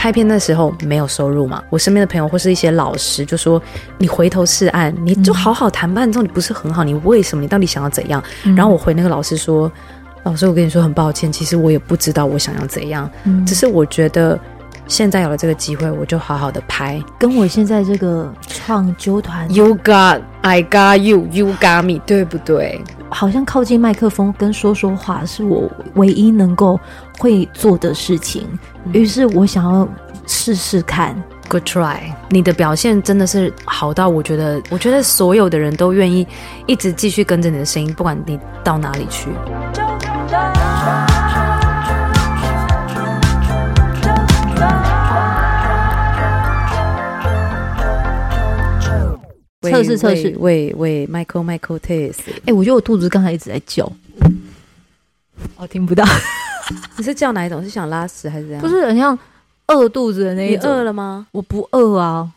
[0.00, 3.62] 拍片那时候没有收入嘛，我身边的朋友或是一些老师就说
[4.00, 6.10] ：“你回头是岸，你就好好谈判。
[6.10, 7.42] 之后你不是很好，你为什么？
[7.42, 9.70] 你到底想要怎样？”嗯、然后我回那个老师说
[10.24, 14.40] ：“老师，我跟你说很抱歉，其实我也不知道我想要怎样，嗯、只是我觉得。”
[14.88, 17.00] 现在有了这个机会，我就好好的拍。
[17.16, 22.80] 跟我现在这个创纠团，You got, I got you, you got me，对不对？
[23.10, 26.78] 好像靠近麦克风跟说说话是我唯一能够
[27.18, 28.46] 会做的事情。
[28.84, 29.86] 嗯、于是我想要
[30.26, 31.14] 试试看。
[31.48, 36.24] Good try，你的表现真的是好到我觉得，我觉得所有的人都愿意
[36.66, 39.30] 一直继续跟着你的声音，不管你到哪里去。
[49.62, 52.20] 测试测试，喂喂，Michael Michael test。
[52.46, 53.90] 哎，我觉得我肚子刚才一直在叫，
[55.56, 56.02] 我听不到。
[56.96, 57.62] 你是叫哪一种？
[57.62, 58.62] 是想拉屎还是怎样？
[58.62, 59.18] 不是，很像
[59.66, 60.64] 饿肚子的那一种。
[60.64, 61.26] 你饿了吗？
[61.32, 62.30] 我不饿啊，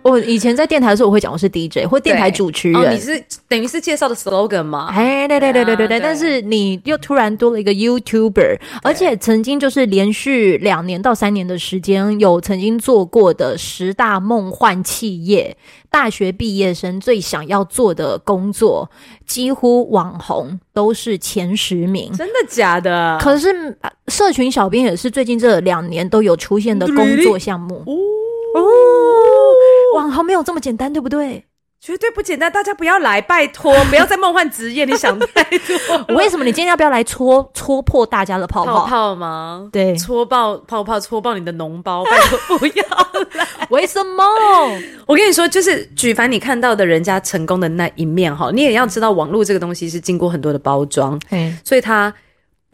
[0.04, 2.78] 我以前在电台的时候，我会讲我是 DJ 或电台主持人。
[2.78, 4.91] 哦，你是等于是介绍的 slogan 吗？
[4.92, 5.98] 哎，对对对对对对。
[5.98, 15.56] 但是你又突然多了一个 YouTuber，而且曾经就是连续两年到三年的时间，有曾经做过的十大梦幻企业，
[15.91, 18.91] 大学毕业生最想要做的工作，
[19.26, 22.12] 几乎网红都是前十名。
[22.12, 23.19] 真的假的？
[23.22, 23.75] 可是
[24.09, 27.76] 社群小编也是最近这两年都有出现的工作项目。
[27.87, 28.62] 哦。
[29.94, 31.44] 网红没有这么简单，对不对？
[31.81, 36.15] 绝对不简单，大家不要来，拜托， 不要再梦幻职业，你想太多。
[36.16, 38.72] 为什么你今天要不要来戳戳破大家的泡泡？
[38.81, 39.69] 泡泡吗？
[39.71, 42.84] 对，戳爆泡泡，戳爆你的脓包，拜托不要
[43.34, 43.69] 来。
[43.69, 44.25] 为什么？
[45.06, 52.11] 我跟你说，就是举凡你看到的人家成功的那一面哈，你也要知道，网络这个东西是经过很多的包装，嗯，所以它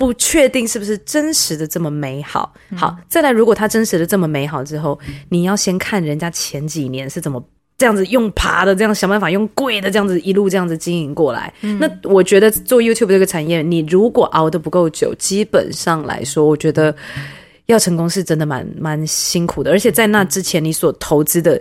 [0.00, 2.50] 不确定是不是真实的这么美好。
[2.74, 7.44] 好，再来，如果它真实的这么美好之后，你要先看人家前几年是怎么。
[7.76, 11.52] 这样子用爬的，这样想办法用贵的，这样子一路这样子经营过来。
[11.62, 16.94] 嗯、那我觉得做 YouTube 这个产业，你如果熬得不够久，基本上来说，我觉得
[17.66, 19.70] 要成功是真的蛮蛮辛苦的。
[19.70, 21.60] 而且在那之前，你所投资的。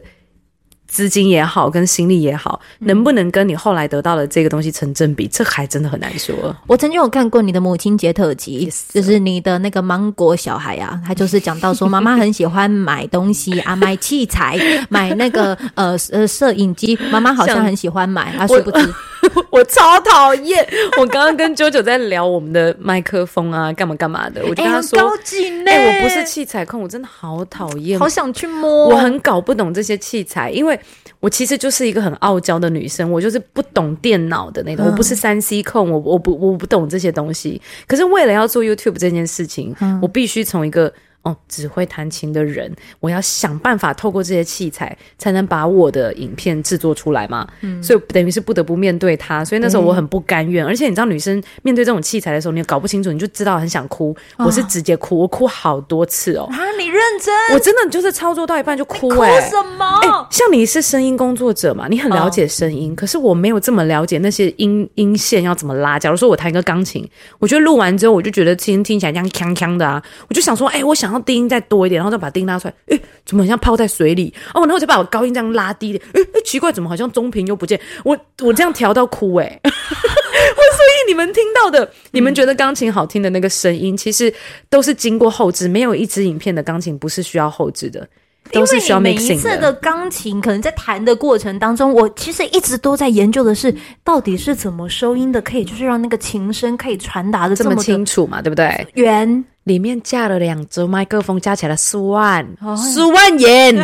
[0.90, 6.36] 资金也好，跟心力也好，能不能跟你后来得到的这个东西成正比，这还真的很难说。
[6.68, 8.82] 我曾经有看过你的母亲节特辑，Yes.
[8.94, 14.60] 就是你的那个芒果小孩啊，他就是讲到说，妈妈很喜欢买东西 啊，买器材，
[14.90, 18.94] 买那个呃呃摄影机，妈妈好像很喜欢买，啊，殊不知。
[19.52, 20.66] 我超讨厌！
[20.98, 24.42] 我刚刚跟 JoJo 在聊我们的麦克风啊，干嘛干嘛的。
[24.44, 28.88] 我就跟他说：“欸、高级呢、欸，我不是器材控，我真的好讨厌，好想去摸。
[28.90, 30.80] 我很搞不懂这些器材，因为
[31.20, 34.86] 我其实就是一个很傲娇的女生，我就是不懂电脑的那种。
[34.86, 37.62] 嗯、我不是三 C 控，我我不我不懂这些东西。
[37.88, 40.92] 可是为了要做 YouTube 这件事情，嗯、我必须从一个
[41.24, 47.48] 哦，只会弹琴的人，我要想办法透过这些器材，才能把我的影片制作出来嘛。
[47.62, 49.44] 嗯，所以等于是不得不面对它。
[49.44, 54.16] 所以那时候我很不甘愿，嗯、而且你知道，女生面对这种器材的时候，你也搞不清楚，你就知道很想哭。
[54.38, 56.48] 哦、我是直接哭，我哭好多次哦。
[56.52, 57.34] 啊，你认真？
[57.54, 59.30] 我真的就是操作到一半就哭、欸。
[59.30, 59.86] 哎，哭什么？
[60.02, 66.00] 哎，像你是声音工作者嘛，你很了解声音，哦、可是我没有这么了解那些音音线要怎么拉。
[66.00, 67.06] 假如说我弹一个钢琴，
[67.40, 72.00] 我觉得录完之后，我就觉得听听起来这样锵锵的啊，我就想说，哎，我想要低音再多一点。
[72.00, 74.34] 然后再把低音拉出来，诶，怎么好像泡在水里？
[74.54, 77.80] 哦，然后我就把我高音这样拉低点，诶，奇怪，怎么好像中频又不见？
[78.04, 79.60] 我我这样调到哭诶。
[79.70, 84.34] 所以你们听到的，你们觉得钢琴好听的那个声音，嗯、其实
[84.70, 88.08] 都是经过后置，没有一支影片的钢琴不是需要后置的，
[88.52, 89.12] 都是需要 mixing 的。
[89.12, 93.74] 因为每一次的钢琴可能在弹的过程当中，我其实一直都在研究的是，
[94.04, 98.88] 到底是怎么收音的，可以就是让那个琴声可以传达的这么清楚嘛，对不对？
[98.94, 99.44] 圆。
[99.70, 102.44] 里面架了两只麦克风，加起来四万，
[102.76, 103.76] 四万元，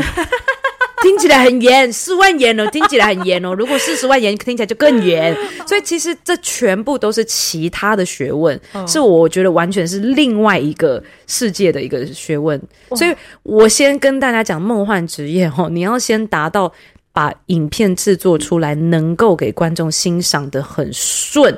[1.04, 3.54] 听起来很严，四万元哦，听起来很严哦。
[3.54, 5.38] 如果四十万元，听起来就更严。
[5.68, 12.60] 所以其实这全部都是其他的学问，是我觉得完全是另外一个世界的一个学问。
[12.96, 16.72] 所以我先跟大家讲梦幻职业哦， 你要先达到
[17.14, 21.56] 把影片制作出来，能够给观众欣赏的很顺。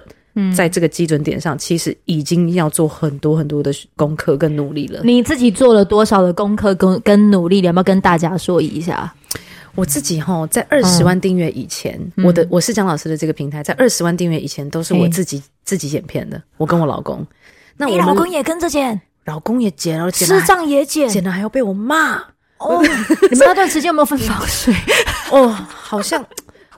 [0.55, 5.01] 在这个基准点上，其实已经要做很多很多的功课跟努力了。
[5.03, 7.61] 你自己做了多少的功课跟跟努力？
[7.61, 9.13] 你要不要跟大家说一下？
[9.75, 16.41] 我自己哈，在二十万订阅以前，嗯、我的我是姜老师的这个平台，在二十万订阅以前，都是我自己、欸、自己剪片的。
[16.57, 17.23] 我跟我老公，
[17.75, 22.15] 那我老公也跟着剪，老公也剪了，师长也剪，剪了还要被我骂。
[22.57, 22.81] 哦，
[23.29, 24.73] 你们那段时间有没有分房睡？
[25.31, 26.25] 哦，好像。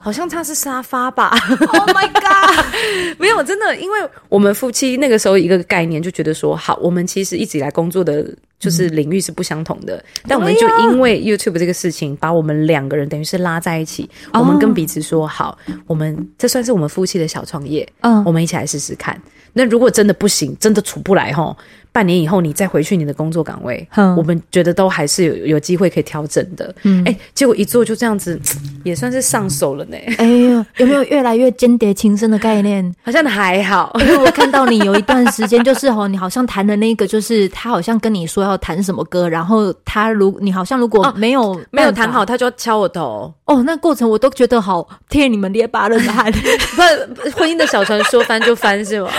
[0.00, 2.64] 好像他是沙发吧？Oh my god！
[3.20, 3.98] 没有，真的，因为
[4.28, 8.26] 我们夫妻那个时候一个概念就觉得说，好，我们其实一直以来工作的
[8.58, 14.08] 就是领域是不相同的，嗯、但我们就因为 YouTube 这个事情，把我们两个人等于是拉在一起。
[14.32, 15.56] 我们跟彼此说好，
[15.86, 19.20] 我们这算是我们夫妻的小创业，嗯，我们一起来试试看。
[19.52, 21.54] 那如果真的不行，真的处不来齁。
[21.92, 26.72] 半年以后，你再回去你的工作岗位，嗯、我们觉得都还是有有机会可以调整的。
[26.82, 28.40] 嗯，哎、欸，结果一做就这样子，
[28.84, 29.96] 也算是上手了呢。
[30.18, 32.94] 哎呦，有没有越来越间谍情深的概念？
[33.02, 43.32] 好像还好，因为我看到你有一段时间就是哦，你好像谈的那个，就是他好像跟你说要谈什么歌，然后他如你好像如果没有、哦、没有谈好，他就要敲我头。
[43.46, 46.30] 哦，那过程我都觉得好替你们捏巴的汗。
[46.32, 49.10] 不，婚姻的小船说翻就翻是吗？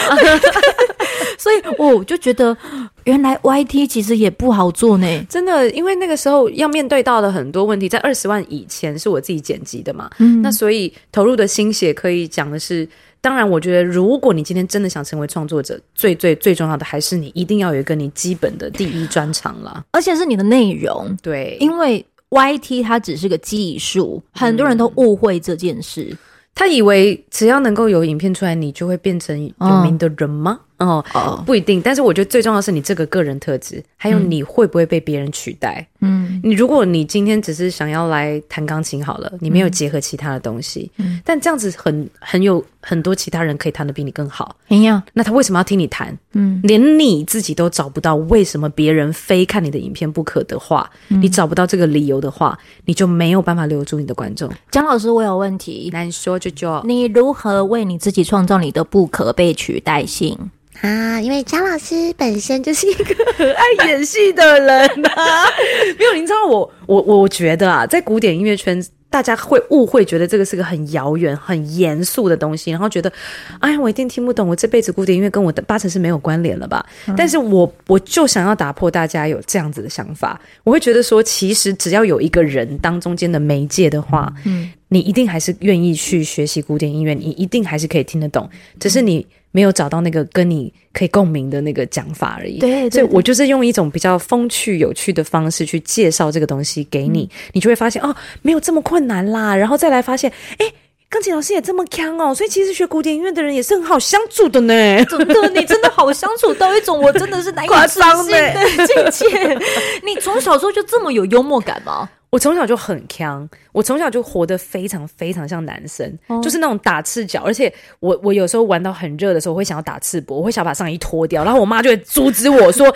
[1.41, 2.55] 所以我就觉得，
[3.05, 5.25] 原来 YT 其实也不好做呢。
[5.27, 12.87] 真的，因为那个时候要面对到的很多问题，在二十万以前是我自己剪辑的嘛，嗯，那所以投入的心血可以讲的是，
[13.21, 21.17] 当然，我觉得如果你今天真的想成为创作者，最最最重要的还是你一定要有一个你基本的第一专长啦，而且是你的内容。
[21.23, 26.17] 对，因为 YT 它只是个技术，很多人都误会这件事，嗯，
[26.53, 30.59] 他以为只要能够有影片出来，你就会变成有名的人吗？
[30.87, 35.85] 哦不一定，但是我觉得最重要的是你这个个人特质，还有你会不会被别人取代。
[36.01, 44.55] 嗯，你如果你今天只是想要来弹钢琴好了，你没有结合其他的东西，嗯，但这样子很很有很多其他人可以弹的比你更好。
[44.69, 46.17] 哎呀，那他为什么要听你弹？
[46.33, 54.51] 嗯，连你自己都找不到为什么别人非看你的影片不可的话，嗯，你找不到这个理由的话，你就没有办法留住你的观众。
[54.71, 60.35] 姜老师，我有问题，难说就就，你如何为你自己创造你的不可被取代性？
[60.81, 65.45] 啊，因为张老师本身就是一个很爱演戏的人啊。
[65.99, 73.13] 没有，你知道我，我我觉得啊，在古典音乐圈，大家会误会，觉得这个是个很遥远、很严肃的东西，然后觉得，
[73.59, 76.83] 哎呀，我一定听不懂，我这辈子古典音乐跟我的八成是没有关联了吧？
[77.07, 89.27] 嗯、但是我我就想要打破大家有这样子的想法，我会觉得说，其实只要有一个人当中间的媒介的话，嗯，你一定还是愿意去学习古典音乐，你一定还是可以听得懂，只是你。
[89.51, 92.59] 没有找到那个跟你可以共鸣的那个讲法而已。
[92.59, 99.55] 对，对，对，所以我就是用一种比较风趣、有趣的方式去介绍这个东西给你，嗯、你就会发现哦，没有这么困难啦。
[99.55, 100.73] 然后再来发现，哎，
[101.09, 105.05] 钢琴老师也这么强哦，所以其实学古典音乐的人也是很好相处的呢。
[105.05, 109.59] 真的，你真的好相处到一种我真的是难以置信的境界。
[110.05, 112.09] 你从小时候就这么有幽默感吗？
[112.31, 122.95] 我从小就很强，我从小就活得非常非常像男生，哦、就是那种打赤脚，而且我我有时候玩到很热的时候，我会想要打赤膊，我会想把上衣脱掉，然后我妈就会阻止我说：“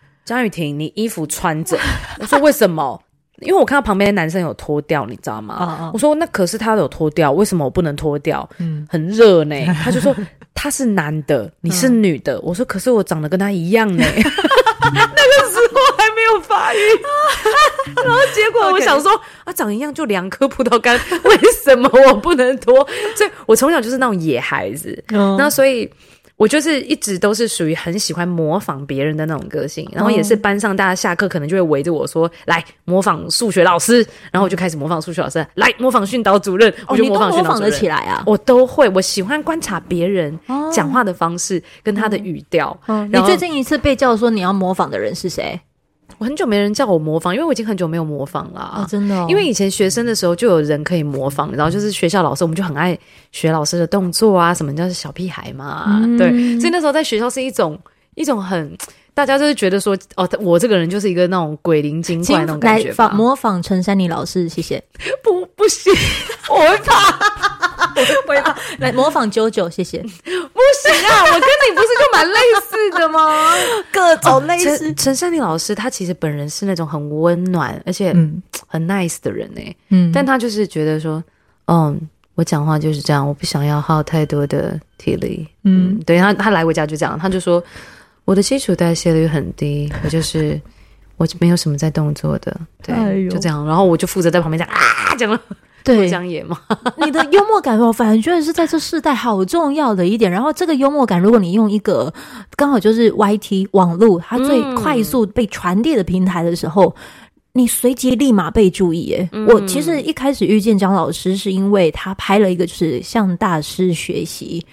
[0.26, 1.78] 张雨婷，你衣服穿着。
[2.20, 3.02] ”我说：“为什么？”
[3.40, 5.56] 因为我看到旁边的男生有脱掉，你知道吗？
[5.58, 8.46] 哦哦我说：“那可是他有脱掉，为什么我不能脱掉？
[8.58, 9.56] 嗯，很热呢。
[9.82, 10.14] ”他就说
[10.54, 12.36] ：“他是男的，你是女的。
[12.36, 14.04] 嗯”我说：“可是我长得跟他一样呢。”
[14.94, 16.78] 那个时候还没有发育，
[18.04, 22.86] 然后结果我想说，啊，长一样就两颗葡萄干，为什么我不能多？
[23.14, 25.04] 所以我从小就是那种野孩子，
[25.38, 25.90] 那所以。
[26.36, 37.60] 我就是一直都是属于很喜欢模仿别人的那种个性，然后也是班上大家下课可能就会围着我说：“来模仿数学老师。”然后我就开始模仿数学老师，来模仿训导主任，我就模仿训导主任。
[37.60, 38.22] 模仿得起来啊！
[38.26, 40.38] 我都会，我喜欢观察别人
[40.70, 42.78] 讲话的方式跟他的语调。
[43.10, 45.58] 你最近一次被叫说你要模仿的人是谁？
[46.18, 48.78] 我很久没人叫我模仿，因为我已经很久没有模仿了。
[48.78, 49.26] 哦，真的哦。
[49.28, 52.98] 因为以前学生的时候就有人可以模仿，然后就是学校老师，我们就很爱
[53.32, 56.30] 学老师的动作啊，什么叫小屁孩嘛，嗯、对。
[56.58, 57.78] 所以那时候在学校是一种
[58.14, 58.76] 一种很
[59.12, 62.92] 大家就是觉得说，哦，我这个人就是一个那种鬼灵精怪那种感觉。
[62.92, 64.82] 仿模仿陈珊妮老师，谢谢。
[65.24, 65.92] 不，不行，
[66.50, 67.55] 我会怕。
[68.26, 68.42] 我也
[68.78, 69.98] 来模仿九九，谢谢。
[70.02, 73.52] 不行啊，我跟你不是就蛮类似的吗？
[73.92, 74.92] 各种类似。
[74.94, 78.14] 陈珊妮老师，她其实本人是那种很温暖而且
[78.66, 79.76] 很 nice 的人呢。
[79.90, 81.22] 嗯，但她就是觉得说，
[81.66, 81.98] 嗯，
[82.34, 85.46] 我讲话就是这样，我不想要耗太多的体力。
[85.64, 87.62] 嗯，对他，他来我家就这样，她就说
[88.24, 90.60] 我的基础代谢率很低，我就是
[91.16, 93.64] 我没有什么在动作的，对，就这样。
[93.66, 95.40] 然后我就负责在旁边讲啊，讲了。
[95.86, 96.58] 对，江野嘛，
[96.98, 100.28] 你的幽默感，我反而觉得是在这世代好重要的一点。
[100.28, 102.12] 然后这个幽默感，如果你用一个
[102.56, 106.92] 刚好就是 YT 网络，它最快速被传递的平台的时候，嗯、
[107.52, 109.12] 你随即立马被注意。
[109.12, 114.64] 哎、嗯，我其实一开始遇见张老师，是因为他拍了一个就是向大师学习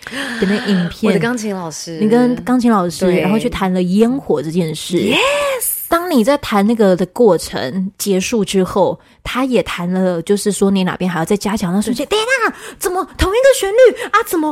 [0.41, 1.11] 的那影片。
[1.11, 4.97] 我的钢琴老师，你跟钢琴老师，然后去谈了烟火这件事。
[4.97, 5.82] Yes。
[5.93, 11.71] 当你在谈那个的过程结束之后，他也谈了，就是说你哪边还要再加强。
[11.71, 14.17] 那瞬间，天哪，怎么同一个旋律啊？
[14.25, 14.51] 怎么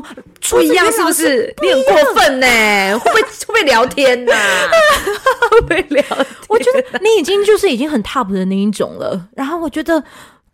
[0.51, 0.85] 不一样？
[0.93, 1.51] 是不是？
[1.63, 2.47] 你很过分呢？
[2.99, 4.31] 会不会会不会聊天呐？
[5.49, 6.27] 会不会聊天？
[6.47, 9.27] 我觉得你已经就是已经很 top 的那一种了。
[9.35, 10.03] 然后我觉得，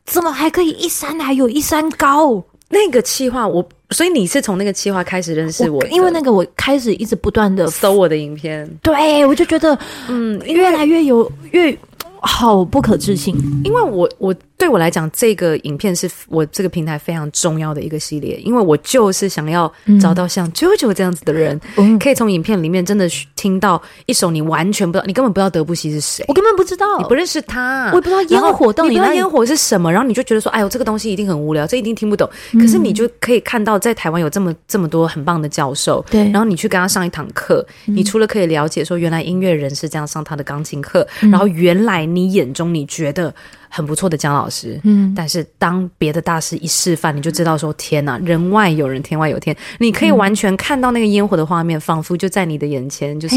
[0.06, 2.42] 怎么还可以一山还有一山高？
[2.70, 3.68] 那个气话我。
[3.92, 9.78] 所以你是从那个气话开始认识我，我，因为那个我开始一直不断的搜我的影片，对，我就觉得，
[10.10, 11.78] 嗯，越来越有越。
[12.20, 19.72] 好不可置信，因为我我对我来讲，这个影片是我这个平台非常重要的一个系列，因为我就是想要
[20.02, 32.28] 找到像 JoJo 这样子的人，嗯、可以从影片里面真的听到一首你完全不知道，你根本不知道德布西是谁，我根本不知道，你不认识他，我也不知道烟火到底烟火是什么，然后你就觉得说，哎呦，这个东西一定很无聊，这一定听不懂。
[32.54, 42.88] 可是你就可以看到，在台湾有这么这么多很棒的教授，对，然后你去跟他上一堂课，你除了可以了解说原来音乐人是这样上他的钢琴课，然后原来你眼中你。
[42.88, 43.36] 觉得
[43.70, 49.56] 很不错的姜老师，嗯，但是当别的大师一示范，你就知道说天呐，人外有人，天外有天。
[49.80, 53.36] 你可以完全看到那个烟火的画面，仿佛就在你的眼前，就是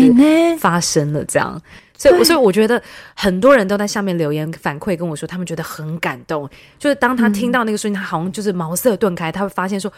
[0.59, 1.61] 发生了这样。
[1.97, 2.83] 所以，所以我觉得
[3.15, 6.49] 很多人都在下面留言反馈跟我说，他们觉得很感动。
[6.79, 9.93] 就是当他听到那个声音，他好像就是茅塞顿开，他会发现说。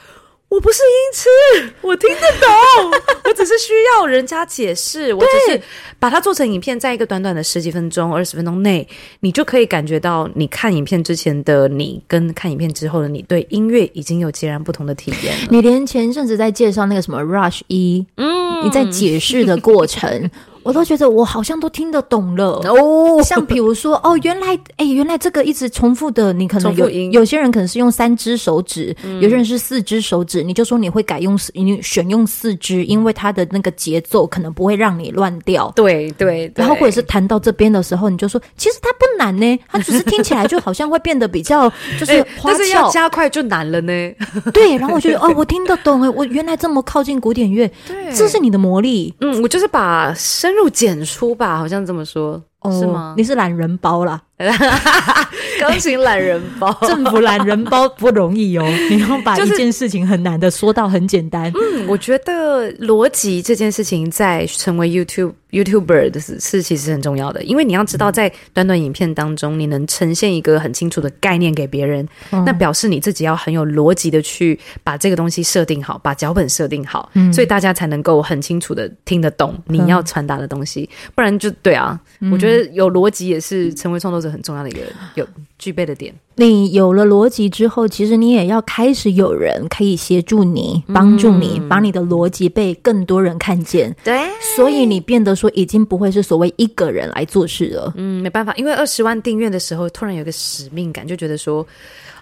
[0.52, 2.90] 我不是音痴，我听得懂，
[3.24, 5.62] 我只是需要人家解释，我只是
[5.98, 8.86] 把它做成影片，在一个短短的十几分钟、二十分钟内，
[9.20, 15.48] 你就可以感觉到，你看影片之前的你跟看影片之后的你，对音乐已经有截然不同的体验了。
[15.48, 20.30] 你连前阵子在介绍那个什么 Rush 一，嗯，你在解释的过程。
[20.62, 35.72] 我都觉得我好像都听得懂了哦，像比如说哦，原来哎，原来这个一直重复的，你可能有有些人可能是用三只手指，嗯、有些人是四只手指，你就说你会改用你选用四只，因为它的那个节奏可能不会让你乱掉。
[35.74, 43.92] 对对，对，然后或者是弹到这边的时候，你就说其实它不难呢，它 只是听起来就好像会变得比较就是花俏，但是要加快就难了呢。
[44.54, 49.12] 对，然后我觉得哦，我听得懂哎，我原来这么靠近古典乐， 对，这是你的魔力。
[49.20, 50.51] 嗯，我就是把声。
[50.54, 53.14] 入简出吧，好像这么说，哦、是吗？
[53.16, 54.20] 你是懒人包啦。
[55.60, 58.64] 钢琴懒人包， 政府懒人包不容易哦。
[58.90, 61.52] 你要把一件事情很难的说到很简单。
[61.54, 80.90] 嗯，我觉得逻辑这件事情在成为 YouTube YouTuber 的是是其实很重要的，因为你要知道，在短短影片当中，你能呈现一个很清楚的概念给别人，嗯、那表示你自己要很有逻辑的去把这个东西设定好，把脚本设定好，嗯、所以大家才能够很清楚的听得懂你要传达的东西。
[80.90, 84.80] 嗯、不然就对啊，嗯、我觉得有逻辑也是成为创作者很重要的一个
[85.14, 85.26] 有
[85.58, 86.14] 具备的点。
[86.36, 93.94] 你有了逻辑之后，其实你也要开始有人可以协助你、帮助你，把你的逻辑被更多人看见。
[94.02, 94.18] 对，
[94.56, 97.92] 所以你变得说已经不会是所谓一个人来做事了。
[97.96, 101.64] 嗯，没办法，因为二十万订阅的时候，突然有个使命感，就觉得说，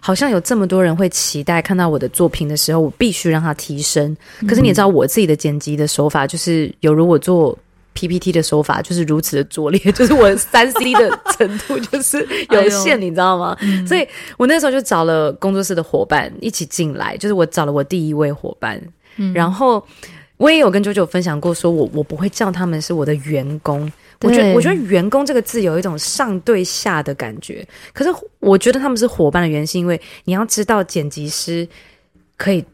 [0.01, 4.17] 好像有这么多人会期待看到我的作品的时候，我必须让它提升。
[4.49, 7.57] 可是你知道，我自己的剪辑的手法就是，有如我做。
[8.09, 13.57] PPT 的手法就是如此的拙劣， 就是我三 C 的程度就是有限， 你知道吗？
[13.87, 18.81] 所以我那时候就找了工作室的伙伴一起进来，就是我找了我第一位伙伴，
[19.17, 19.85] 嗯、然后
[20.37, 23.91] 我也有跟九九分享过，说我我不会叫他们是我的员工，
[24.23, 31.69] 我觉得我觉得员工这个字有一种上对下的感觉，可是我觉得他们是伙伴的原因，是因为你要知道剪辑师
[32.37, 32.65] 可以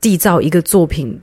[0.00, 1.20] 缔造一个作品。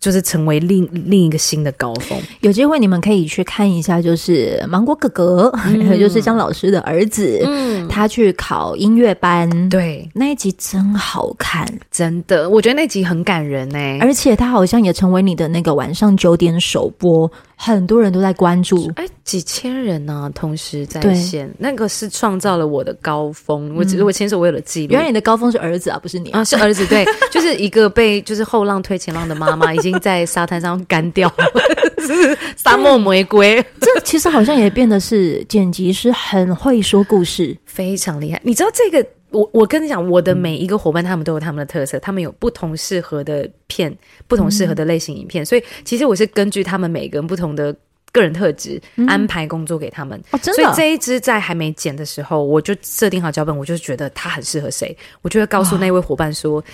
[0.00, 2.18] 就是成为另另一个新的高峰。
[2.40, 13.98] 有机会你们可以去看一下，就是芒果哥哥，嗯、 就是张老师的儿子，嗯，他去考音乐班，对，那一集真好看，真的，我觉得那集很感人呢、欸。
[14.00, 17.30] 而且他好像也成为你的那个晚上九点首播。
[17.60, 23.74] 很多人都在关注，哎，几千人呢、啊，同时在线，那个是创造了我的高峰。
[23.74, 24.92] 我只是我牵手我有了记录。
[24.92, 26.38] 原来你的高峰是儿子啊，不是你啊？
[26.38, 33.64] 啊是儿子，对， 就是一个被就是后浪推前浪的妈妈，已经在沙滩上干掉了，是沙漠玫瑰。
[33.80, 38.40] 这其实好像也变得是剪辑师很会说故事，非常厉害。
[38.42, 39.06] 你知道这个？
[39.30, 43.94] 我我跟你讲，我的每一个伙伴，他们都有他们的特色，他们有不同适合的片，
[44.26, 47.76] 不同适合的类型影片，嗯、所以其实我是根据他们每个人不同的
[48.10, 50.18] 个人特质、嗯、安排工作给他们。
[50.30, 50.62] 哦，真的。
[50.62, 56.64] 所以这一支在还没剪的时候，我就设定好脚本，我就觉得他很适合谁，我就会告诉那位伙伴说。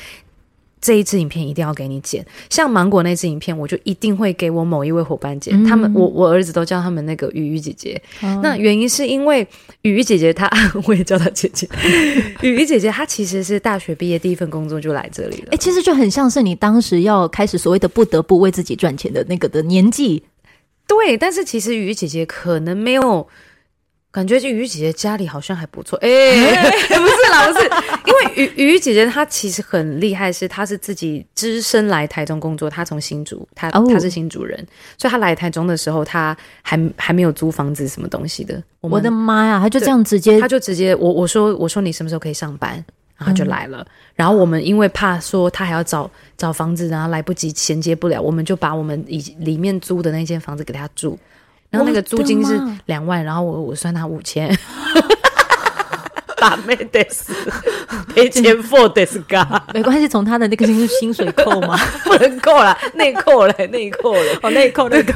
[0.85, 5.55] 这一支影片一定要给你剪，像芒果那支影片，我就一定会给我某一位伙伴剪。
[5.55, 7.99] 嗯、他们，我我儿子都叫他们那个雨雨姐姐。
[8.21, 9.41] 哦、那原因是因为
[9.81, 10.47] 雨雨姐姐她，
[10.85, 11.67] 我也叫她姐姐。
[12.43, 15.47] 雨雨姐姐她其实是大学毕业第一份工作就来这里了。
[15.47, 20.23] 哎、欸，其实就很像是你当时要开始所谓的不得不为自己赚钱的那个的年纪。
[20.87, 23.27] 对，但是其实雨雨姐姐可能没有。
[24.15, 27.65] 感觉就雨雨姐姐家里好像还不错，哎、欸，不是啦，不是，
[28.07, 34.57] 因为雨雨雨姐姐她其实很厉害，是她是自己只身来台中工作，她从新竹，她她、哦、是新竹人，
[34.97, 38.63] 所以她来台中的时候，她还还没有租房子什么东西的。
[38.83, 42.73] 我，我的妈呀，她就这样直接，她就直接，我我说我说你什么时候可以上班，
[43.17, 43.79] 然后就来了。
[43.79, 51.19] 嗯、然后我们因为怕说她还要找找房子，然后来不及衔接不了，我们就把我们以里面租的那间房子给她住。
[51.75, 54.57] 然后那个租金是两万，然后我我算他五千，
[56.41, 57.33] 把妹得死，
[58.15, 61.77] 赔钱 for this guy，没关系，从他的那个薪薪水扣吗？
[62.05, 65.13] 不能扣了，内扣了，内扣了，哦，内扣那个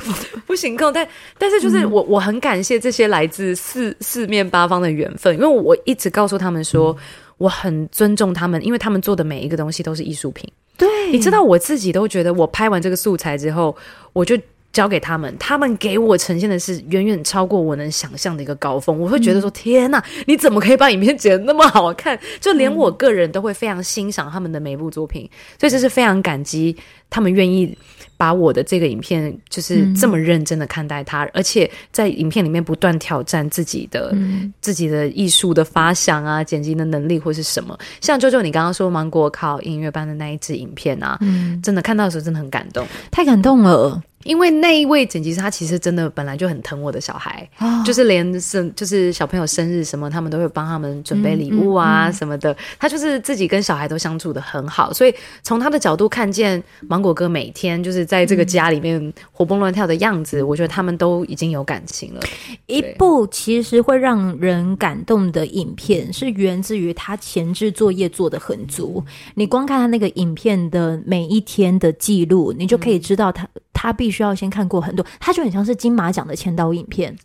[0.46, 1.06] 不行扣，但
[1.38, 6.96] 但是就是我我很感谢这些来自四四面八方的缘分，因为我一直告诉他们说，
[7.36, 10.50] 我很尊重他们，因为他们做的每一个东西都是艺术品。
[10.76, 13.76] 对，你知道我自己都觉得，我拍完这个素材之后，
[14.12, 14.36] 我就。
[14.72, 18.96] 交给他们，他们给我呈现的是远远超过我能想象的一个高峰。
[18.98, 25.28] 我会觉得说：“嗯、天哪，你怎么可以把影片剪得那么好看？”就连我个人都会非常欣赏他们的每一部作品，
[25.58, 26.76] 所以这是非常感激
[27.10, 27.76] 他们愿意
[28.16, 37.76] 把我的这个影片就是这么认真的看待它，嗯、而且在影片里面不断挑战自己的、嗯、自己的艺术的发想啊、剪辑的能力或是什么。
[38.00, 44.00] 像啾啾你刚刚说芒果考音乐班的那一支影片啊，嗯、真的看到的时候真的很感动，太感动了。
[44.24, 52.50] 因为那一位剪辑师，他其实真的本来就很疼我的小孩，哦、就是连生就是小朋友生日什么，他们都会帮他们准备礼物啊什么的。
[52.50, 62.20] 嗯嗯嗯、他就是自己跟小孩都相处的很好，所以从他的角度看见芒果哥每天就是在这个家里面活蹦乱跳的样子，嗯、我觉得他们都已经有感情了。
[62.66, 69.02] 一部其实会让人感动的影片，是源自于他前置作业做的很足。
[69.36, 73.44] 你光看他那个影片的每一天的记录，你就可以知道他。
[73.44, 77.16] 嗯他必须要先看过很多，他就很像是金马奖的签导影片，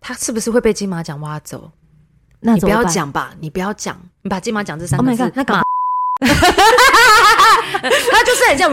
[0.00, 1.70] 他是不是会被金马奖挖走？
[2.40, 5.62] 那你不要讲吧，你不要讲，你把金马奖这三个字，那干嘛？
[6.20, 6.28] 他
[8.24, 8.70] 就是很像，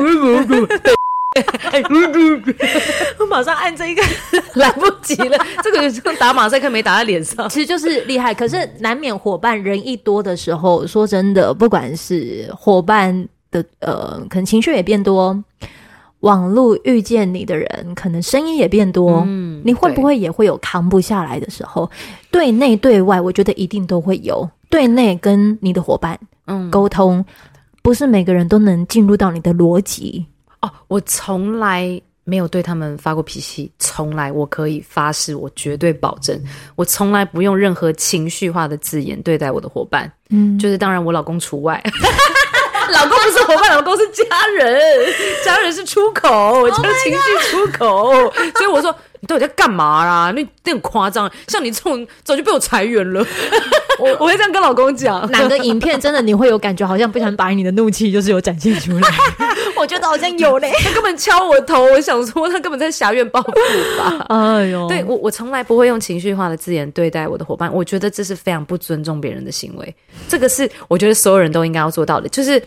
[1.34, 1.40] 对，
[3.20, 4.02] 我马上按这一个，
[4.56, 8.34] 来不及了，这个就打马赛克没打在脸上，其实就是厉害。
[8.34, 15.42] 可是难免伙伴人一多的时候，说真的，不管是伙伴的呃，可能情绪也变多。
[16.22, 19.24] 网络遇见你的人，可能声音也变多。
[19.26, 21.90] 嗯，你会不会也会有扛不下来的时候？
[22.30, 24.48] 对内对外，我觉得一定都会有。
[24.70, 27.26] 对内跟你的伙伴，嗯，沟通，
[27.82, 30.26] 不是每个人都能进入到你的逻辑。
[30.62, 36.40] 哦，我从来没有对他们发过脾气，从来，我可以发誓，我绝对保证，
[36.76, 40.12] 我从来不用任何情绪化的字眼对待我的伙伴。
[40.30, 41.82] 嗯，就是当然，我老公除外。
[42.92, 44.24] 老公不是伙伴，老公是家
[44.56, 50.32] 人，家人是出口，我就情绪出口，oh、所以我说你到底在干嘛啦？
[50.36, 53.26] 那那很夸张，像你这种早就被我裁员了。
[54.00, 59.10] 我 我会这样跟老公讲，哪个影片真的你会有感觉，好像不想把你的怒气就是有展现出来。
[59.76, 63.52] 我觉得好像有嘞，他根本敲我头，我想说他根本在狭怨报复
[63.98, 64.26] 吧。
[64.30, 69.96] 哎呦，对我我从来不会用情绪化的字眼对待我的伙伴，我觉得这是非常不尊重别人的行为。
[70.28, 72.62] 这个是我觉得所有人都应该要做到的，就是。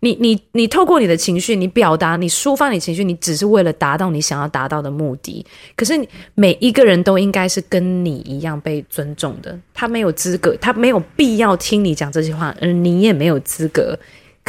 [0.00, 5.44] 你你你透过你的情绪，你表达，你抒发你情绪，你只是为了达到你想要达到的目的。
[5.76, 13.98] 可是每一个人都应该是跟你一样被尊重的，他没有资格，他没有必要听你讲这些话，而你也没有资格。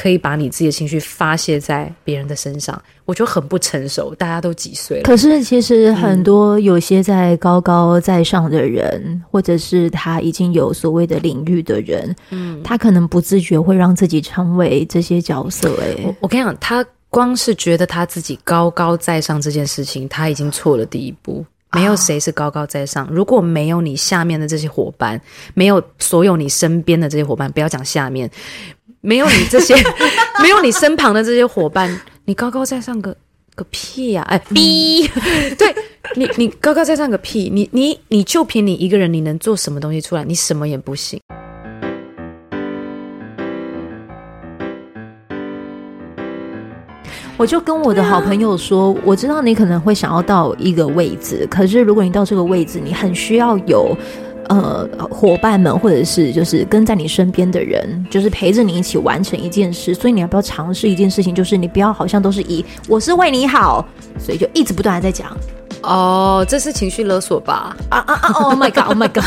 [0.01, 4.15] 可以把你自己的情绪发泄在别人的身上，我觉得很不成熟。
[4.15, 5.03] 大家都几岁了？
[5.03, 16.03] 可是其实很多有些在高高在上的人，嗯、或者是他已经有所谓的领域的人，嗯，他可能不自觉会让自己成为这些角色、欸。
[16.03, 21.45] 哎，我跟你讲，他光是觉得他自己高高在上这件事情，他已经错了第一步。
[21.73, 23.07] 没有谁是高高在上。
[23.09, 25.21] 如果没有你下面的这些伙伴，
[25.53, 28.29] 没有所有你身边的这些伙伴，不要讲下面。
[29.01, 29.75] 没有你这些，
[30.41, 33.15] 没有你身旁的这些伙伴，你高高在上个
[33.55, 34.29] 个屁呀、啊！
[34.29, 35.07] 哎，逼，
[35.57, 35.73] 对
[36.15, 37.49] 你，你高高在上个屁！
[37.51, 40.23] 你你你就凭你一个人，你能做什么东西出来？
[40.23, 41.19] 你什么也不行。
[47.37, 53.97] 我就跟我的好朋友说，我知道你可能会想要到一个位置，可是如果你到这个位置，你很需要有。
[54.49, 59.93] 呃，伙伴们，或者是就是跟在你身边的人，就是陪着你一起完成一件事。
[59.93, 61.33] 所以你要不要尝试一件事情？
[61.33, 63.85] 就是你不要好像都是以我是为你好，
[64.19, 65.35] 所以就一直不断的在讲。
[65.83, 67.75] 哦，这是情绪勒索吧？
[67.89, 69.23] 啊啊啊！Oh my god！Oh my god！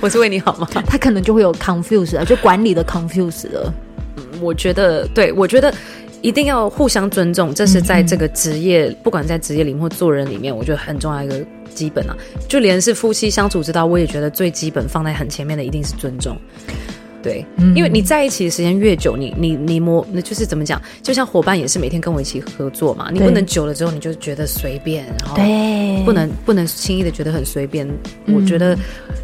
[0.00, 0.68] 我是为你好吗？
[0.86, 3.72] 他可能就会有 confuse 啊，就管理的 confuse 了。
[4.16, 5.72] 嗯，我觉得，对，我觉得。
[6.22, 11.36] 一定要互相尊重，这是在这个职业，嗯、不管在职业里面或做人里面，我觉得很重要一个
[11.74, 12.16] 基本啊。
[12.48, 16.36] 就连是夫妻相处之道，我也觉得最基本放在很前面的一定是尊重。
[17.22, 20.80] 对，嗯、因为你在一起的时间越久，你你你摸，那就是怎么讲？
[21.02, 27.88] 就像伙伴也是每天跟我一起合作嘛，你不能久了之后你就觉得随便，然后对，不能不能轻易的觉得很随便。
[28.28, 28.78] 我觉得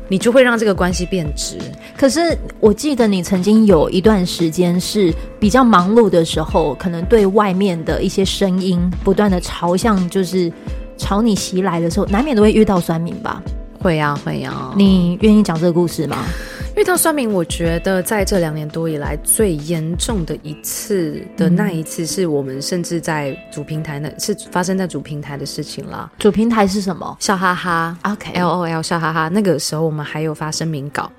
[0.08, 1.56] 你就会让这个关系变直。
[1.96, 10.52] 可是我记得你曾经有一段时间是比较忙碌的时候，可能对外面的一些声音不断的朝向，就是
[11.02, 13.42] 朝你袭来的时候，难免都会遇到酸民吧？
[13.80, 14.72] 会呀，会呀。
[14.76, 16.24] 你愿意讲这个故事吗？
[16.76, 26.10] 遇到酸民，我觉得在这两年多以来最严重的一次的那一次，是我们甚至在主平台，那是发生在主平台的事情啦。
[26.18, 27.16] 主平台是什么？
[27.18, 29.28] 笑哈哈，OK，L O L 笑哈哈。
[29.28, 31.10] 那个时候我们还有发声明稿，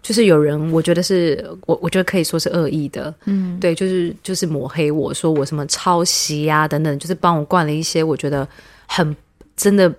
[0.00, 8.48] 就是有人，我觉得是我，我觉得可以说是恶意的，嗯，对，就是就是抹黑我说我什么抄袭啊等等，就是帮我灌了一些我觉得
[8.86, 9.14] 很
[9.56, 9.92] 真的。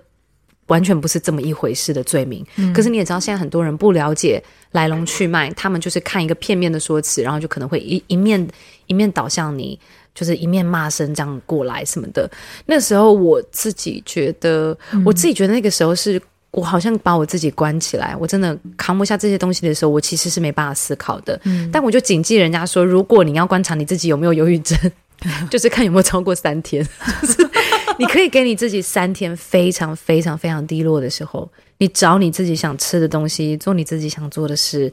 [0.68, 8.48] 完全不是这么一回事的罪名，嗯、可是你也知道，现在很多人不了解来龙去脉，他们就是看一个片面的说辞，然后就可能会一一面
[8.86, 9.78] 一面倒向你，
[10.14, 12.26] 就是一面骂声这样过来什么的。
[12.64, 16.18] 那时候我自己觉得，嗯、我自己觉得那个时候是
[16.50, 21.38] 我好像把我自己关起来，我真的扛不下这些东西的时候，我其实是没办法思考的。
[21.44, 24.78] 嗯、但我就谨记人家说，如果你要观察你自己有没有忧郁症，
[25.50, 26.82] 就是看有没有超过三天。
[27.20, 27.50] 就 是
[27.98, 34.92] 你可以给你自己三天非常非常非常低落的时候，你找你自己想吃的东西，做你自己想做的事，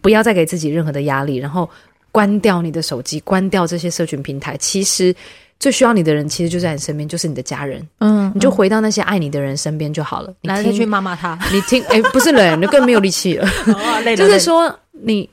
[0.00, 1.68] 不要再给自己任何的压力，然后
[2.10, 4.56] 关掉你的手机，关掉这些社群平台。
[4.56, 5.14] 其实
[5.60, 7.86] 最需要你的人，其实就在你身边，就是你的家人。
[7.98, 10.32] 嗯，你就回到那些爱你的人身边就好了。
[10.42, 11.38] 来，你去骂骂他。
[11.52, 13.48] 你听，哎，不是人，你更没有力气了。
[13.66, 14.16] 哦，累了。
[14.16, 15.28] 就是说你。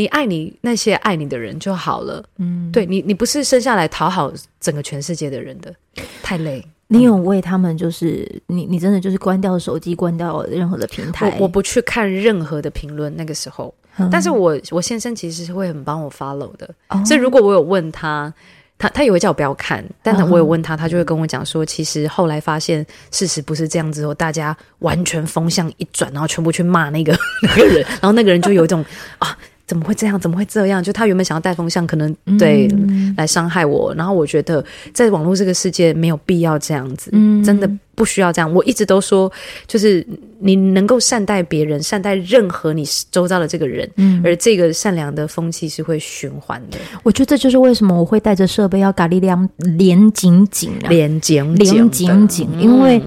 [0.00, 5.74] 你爱你那些爱你的人就好了，嗯，对你，你不是生下来讨好整个全世界的人的，
[6.22, 6.64] 太累。
[6.88, 11.28] 你有为他们，就是你，你真的就是关掉手机，关掉任何的平台。
[11.32, 18.32] 我，我不去看任何的评论，那个时候，嗯、但是我我先生其实是会很帮我 follow 的，哦、所以如果我有问他，
[18.78, 28.82] 他他也会叫我不要看，但我有问他，他就会跟我讲说，其实后来发现事实不是这样子后，大家完全风向一转，然后全部去骂那个 那个人，然后那个人就有一种
[29.18, 29.36] 啊。
[29.70, 30.18] 怎么会这样？
[30.18, 30.82] 怎么会这样？
[30.82, 33.94] 就他原本想要带风向，可能对、嗯、来伤害我。
[33.94, 38.52] 然后我觉得，在网络这个世界没有必要这样子，嗯、真的不需要这样。
[38.52, 39.30] 我一直都说，
[39.68, 40.04] 就是
[40.40, 46.76] 你能够善待别人，善待任何你周遭的这个人，嗯、而这个善良的风气是会循环的。
[47.04, 53.00] 我觉得这就是为什么我会带着设备要咖喱亮连紧紧、啊、连紧连紧紧，因为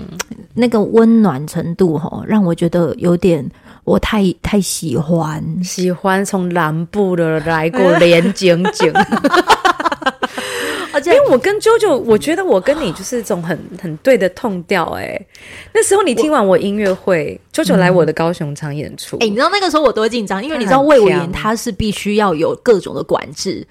[0.54, 3.46] 那个温暖程度哈，让我觉得有点。
[3.84, 8.92] 我太太喜欢，喜欢从南部的来过连景景，
[11.04, 15.20] 且因为我跟 JoJo，我觉得我跟你就是这种很很对的痛调哎。
[15.74, 23.68] 那时候你听完我音乐会，JoJo 来我的高雄场演出，哎，你知道那个时候我多紧张，因为你知道魏武营他是必须要有各种的管制。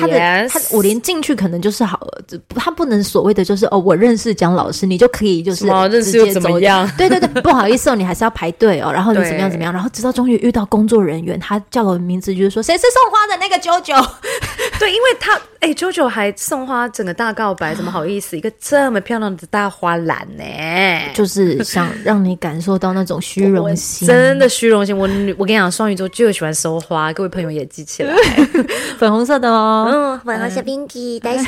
[0.00, 2.22] 他的.他，我连进去可能就是好了，
[2.54, 6.88] 他不能所谓的就是哦，我认识蒋老师，你就可以就是认识又怎么样？
[6.96, 8.90] 对对对， 不好意思哦，你还是要排队哦。
[8.92, 9.72] 然后你怎么样怎么样？
[9.72, 14.06] 然后直到终于遇到工作人员，他叫了我的名字，就是说谁是送花的那个 JoJo。
[14.78, 18.36] 对，因为他哎，JoJo 还送花，整个大告白，怎么好意思？
[18.36, 20.44] 一个这么漂亮的大花篮呢？
[21.14, 24.96] 就是想让你感受到那种虚荣心，真的虚荣心。
[24.96, 28.14] 我我跟你讲，双鱼座就喜欢收花，各位朋友也记起来，
[28.98, 29.83] 粉红色的哦。
[29.86, 31.46] 嗯，粉红小冰吉，大吉，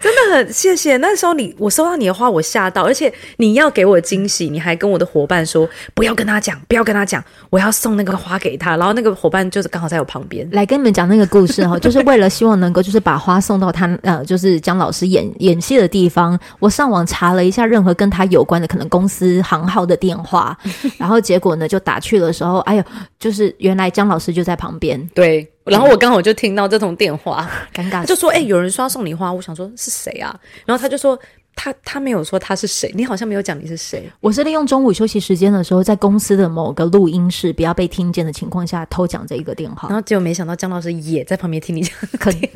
[0.00, 0.96] 真的很谢谢。
[0.98, 8.76] 那时候你我收到你的花，我吓到，而且你要给我惊喜，你还跟我的伙伴说不要跟他讲，不要跟他讲，我要送那个花给他。
[8.76, 16.38] 然后那个伙伴就是刚好在我旁边，来跟你们讲那个故事哈， 就是为了希望能够就是把花送到他呃，就是姜老师演演戏的地方。
[16.58, 20.56] 我上网查了一下任何跟他有关的可能公司行号的电话，
[20.98, 22.84] 然后结果呢就打去的时候，哎呦，
[23.18, 25.48] 就是原来姜老师就在旁边，对。
[25.70, 30.34] 然后我刚好就听到这通电话， 尴尬，就说：“哎、欸，有人说要送你花。”我想说是谁啊？
[30.64, 31.18] 然后他就说
[31.54, 39.88] ：“他他没有说他是谁，你好像没有讲你是谁。”我是利用中午休息时间的时候，在公司的某个录音室，不要被听见的情况下偷讲这一个电话。
[39.88, 42.50] 然后结果没想到姜老师也在旁边听你讲，可以。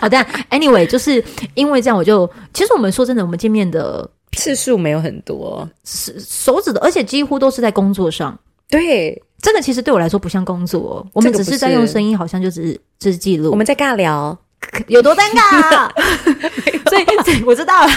[0.00, 0.18] 好的
[0.50, 1.22] ，Anyway，就是
[1.54, 8.38] 因为这样，我就其实我们说真的，我们见面的次数没有很多，是手指的，而且几乎都是在工作上。
[8.68, 9.22] 对。
[9.44, 13.50] 这个其实对我来说不像工作，我们只是在用声音，好像就只是只是记录。
[13.50, 14.36] 我们在尬聊，
[14.88, 15.92] 有多尴尬啊？
[16.88, 17.92] 所以我知道了。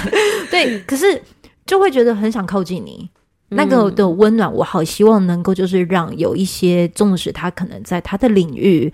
[0.52, 1.24] 对，可是
[1.66, 3.10] 就会觉得很想靠近你，
[3.48, 8.92] 那个的温暖，我好希望能够就是让有一些，纵使他可能在他的领域，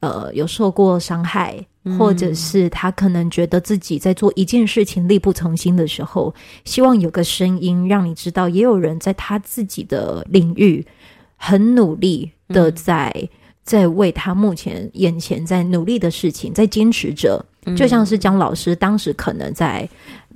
[0.00, 1.64] 呃，有受过伤害，
[1.96, 10.84] 或者是他可能觉得自己在做一件事情力不从心的时候，希望有个声音让你知道，也有人在他自己的领域。
[11.36, 13.28] 很努力的在
[13.62, 17.44] 在为他目前眼前在努力的事情在坚持着，
[17.76, 19.88] 就像是江老师当时可能在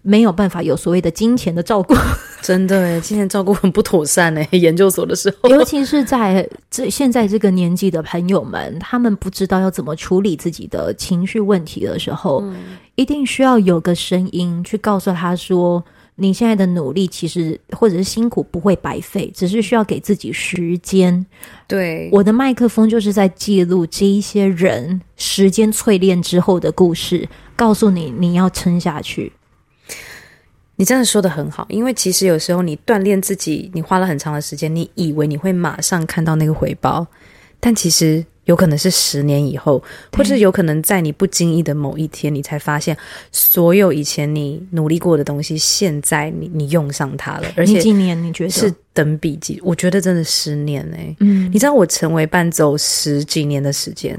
[0.02, 1.94] 没有办法有所谓的金钱的照顾，
[2.40, 4.42] 真的，金钱照顾很不妥善呢。
[4.52, 12.42] 研究所的时候，尤其是在这现在这个年纪的朋友们，他们不知道要怎么处理自己的情绪问题的时候，
[12.94, 15.84] 一定需要有个声音去告诉他说。
[16.20, 21.24] 你现在的努力其实或者是辛苦不会白费，只是需要给自己时间。
[21.68, 29.32] 对，我的麦克风就是在记录这一些人时间淬炼之后的故事，告诉你你要撑下去。
[30.74, 37.06] 你真的说的很好，因为其实有时候你锻炼自己，你花了很长的时间，你以为你会马上看到那个回报，
[37.60, 38.26] 但其实。
[38.48, 39.82] 有可能是十年以后，
[40.16, 42.96] 或者有可能在你不经意的某一天，你才发现
[43.30, 47.44] 所有以前你努力过的东西，现在你你用上它了。
[47.54, 48.20] 而且几年？
[48.24, 49.60] 你觉得是等比级？
[49.62, 51.16] 我觉得真的十年哎、欸。
[51.20, 54.18] 嗯，你知道我成为伴奏十几年的时间，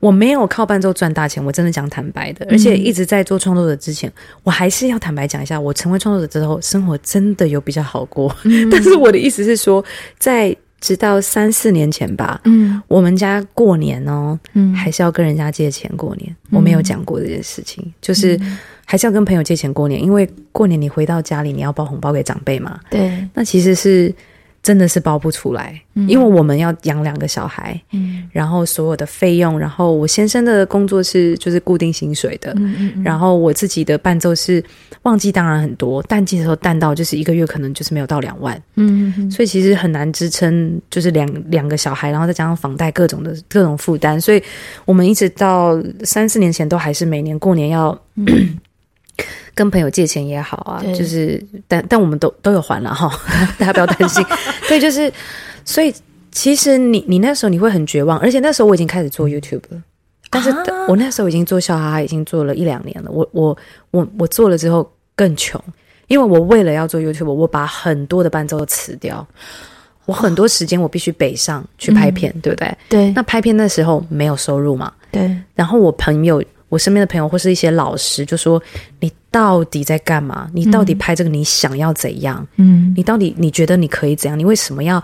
[0.00, 2.44] 我没有靠伴奏赚大钱，我真的讲坦白的。
[2.50, 8.34] 而且一直在做创作者之前，我还是要坦白讲一下，我成为创作者之后，生活真的有比较好过。
[8.42, 9.84] 嗯、 但是我的意思是说，
[10.18, 10.56] 在。
[10.82, 16.30] 直到三四年前吧，嗯，我们家过年哦，嗯，还是要跟人家借钱过年。
[16.50, 18.38] 嗯、我没有讲过这件事情，就是
[18.84, 22.78] 还是要跟朋友借钱过年，因为过年你回到家里，你要包红包给长辈嘛。
[22.90, 24.14] 对，那其实是。
[24.62, 34.62] 真的是包不出来，嗯、因为我们要养两个小孩，嗯，然后所有的费用，然后我先生的工作是就是固定薪水的，嗯嗯嗯，然后我自己的伴奏是
[35.02, 44.40] 旺季当然很多，淡季的时候淡到就是一个月可能就是没有到两万，嗯，嗯，嗯，所以其实很难支撑，就是两两个小孩，然后再加上房贷各种的各种负担，所以
[44.84, 47.98] 我们一直到三四年前都还是每年过年要。
[49.18, 53.10] 嗯跟朋友借钱也好啊，就是但但我们都都有还了哈，
[53.58, 54.24] 大家不要担心。
[54.66, 55.12] 对，就是
[55.62, 55.94] 所以
[56.30, 59.82] 其实你你那时候你会很绝望，而且那时候我已经开始做 YouTube 了，
[60.30, 60.50] 但是
[60.88, 63.10] 我那时候已经做笑哈哈已经做了一两年了。
[63.10, 63.54] 我我
[63.90, 65.62] 我我做了之后更穷，
[66.08, 69.24] 因为我为了要做 YouTube，我把很多的伴奏辞掉，
[70.06, 72.76] 我很多时间我必须北上去拍片，嗯、对不对？
[72.88, 73.12] 对。
[73.12, 74.90] 那拍片那时候没有收入嘛？
[75.12, 75.36] 对。
[75.54, 76.42] 然后我朋友。
[76.72, 78.60] 我身边的朋友或是一些老师就说
[78.98, 80.48] ：“你到底在干嘛？
[80.54, 82.48] 你到底拍这个你想要怎样？
[82.56, 84.38] 嗯，你到底你觉得你可以怎样？
[84.38, 84.98] 你为什么要？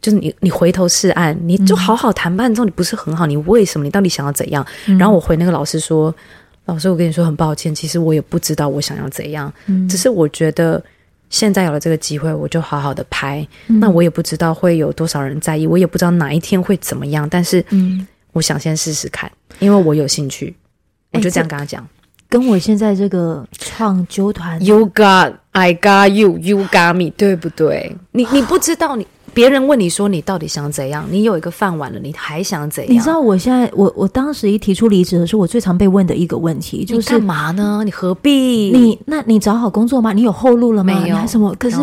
[0.00, 2.54] 就是你你回头是岸，你就好好谈判。
[2.54, 3.26] 之后，你不是很好？
[3.26, 3.84] 你为什么？
[3.84, 4.66] 你到底想要怎样？”
[4.98, 6.14] 然后我回那个老师说
[6.64, 9.52] ：“老师，我跟你说很抱歉，其实我也不知道我想要怎样。
[9.66, 10.82] 嗯，只是我觉得
[11.28, 13.46] 现在有了这个机会，我就好好的拍。
[13.66, 17.28] 那我也不知道会有多少人在意，我也不知道哪一天会怎么样。
[17.28, 20.56] 但是，嗯，我想先试试看，因为我有兴趣。”
[21.12, 21.86] 我就这样跟他讲，
[22.28, 27.96] 跟我现在这个创纠团，You got, I got you, you got me，对不对？
[28.12, 29.06] 你你不知道你。
[29.32, 31.06] 别人问你说你到底想怎样？
[31.08, 32.92] 你有一个饭碗了，你还想怎样？
[32.92, 37.82] 你知道我现在我我当时一提出离职的时候，我最常被问的一个问题就是干嘛呢？
[37.84, 38.72] 你何必？
[38.72, 40.12] 你那你找好工作吗？
[40.12, 40.92] 你有后路了吗？
[40.92, 41.06] 没有。
[41.06, 41.54] 你还什么？
[41.60, 41.76] 可是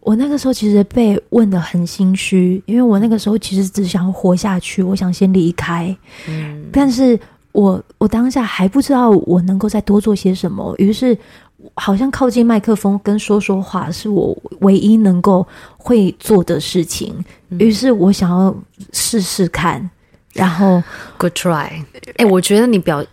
[0.00, 5.94] 我那个时候其实被问的很心虚，因为我那个时候其实只想活下去，我想先离开。
[6.26, 7.20] 嗯，但是
[7.52, 11.16] 我我当下还不知道我能够再多做些什么，于是。
[11.74, 15.44] 好像靠近麦克风跟说说话是我唯一能够
[15.76, 17.12] 会做的事情，
[17.48, 18.54] 于是我想要
[18.92, 19.90] 试试看，
[20.34, 20.80] 然后
[21.16, 21.66] good try。
[22.14, 23.04] 哎、欸，我觉得你表，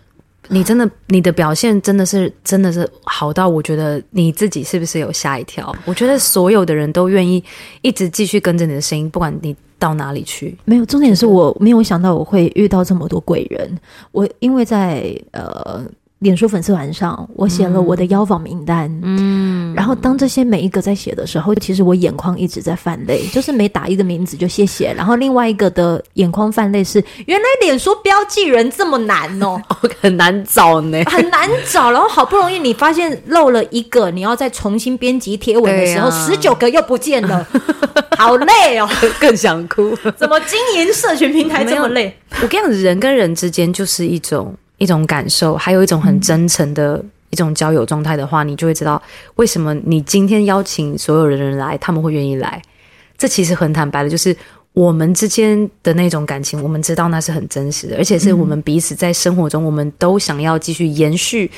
[0.47, 5.75] 你真的你的表现真的是真的是好到我觉得你自己是不是有吓一跳？
[5.83, 7.43] 我觉得所有的人都愿意
[7.81, 10.57] 一直继续跟着你的声音，不管你到哪里去。
[10.65, 13.77] 没有，重点是我没有想到我会遇到这么多贵人。
[14.11, 15.83] 我因为在呃。
[16.19, 18.89] 脸书粉丝团上，我写了我的邀访名单。
[19.03, 24.93] 嗯，然后当这些每一个在写的时候，其实我眼眶一直在泛泪， 就是每打一个名字就谢谢。
[24.93, 29.61] 然后另外一个的眼眶泛泪是，原来脸书标记人这么难 哦，
[30.01, 31.91] 很难找呢，很难找。
[31.91, 37.45] 然后好不容易你发现漏了一个，你要再重新编辑贴文的时候，十九、啊、个又不见了，
[38.17, 39.95] 好累哦，更想哭。
[40.15, 42.17] 怎么经营社群平台这么累？
[42.41, 44.55] 我跟你讲，人跟人之间就是一种。
[44.77, 49.01] 一种感受，还有一种很真诚的一种交友状态的话，嗯、你就会知道
[49.35, 52.61] 为什么你今天邀请所有的人来，他们会愿意来。
[53.17, 54.35] 这其实很坦白的，就是
[54.73, 61.49] 我们之间的那种感情，我们知道那是很真实的，而且是我们彼此在生活中，我们都想要继续延续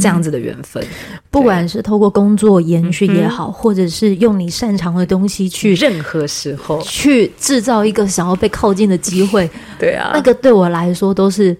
[0.00, 0.82] 这样子的缘分。
[1.30, 9.48] 不管是透过工作延续也好，嗯、或者是用你擅长的东西去，任何时候去制造一个想要被靠近的机会。
[9.78, 11.54] 对啊，那个对我来说都是。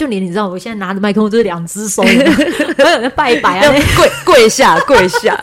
[0.00, 2.02] 就连你知道，我现在拿着麦克风就是两只手，
[3.14, 5.36] 拜拜啊， 跪跪下 跪下。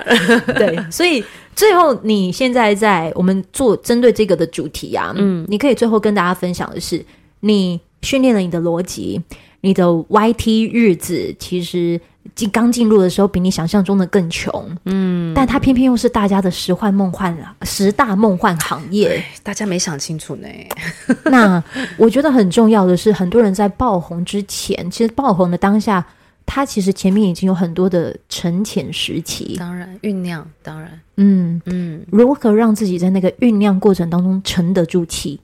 [0.56, 1.24] 对，所以
[1.56, 7.06] 最后你现在在我们做针对这个的主题啊，嗯，你可以最后跟大家分享的是，
[7.41, 9.22] 你训练了你的逻辑，
[9.62, 12.02] 你的 YT 日子其实。
[12.36, 20.48] 进刚进入的时候，比你想象中的更穷，嗯，但他偏偏又是大家的十幻梦幻十大梦幻行业，大家没想清楚呢。
[21.26, 21.63] 那
[21.98, 26.06] 我觉得很重要的是，很多人在爆红之前，其实爆红的当下，
[26.46, 35.40] 他其实前面已经有很多的沉潜时期，当然酝酿，当然，嗯嗯，如何让自己在那个酝酿过程当中沉得住气？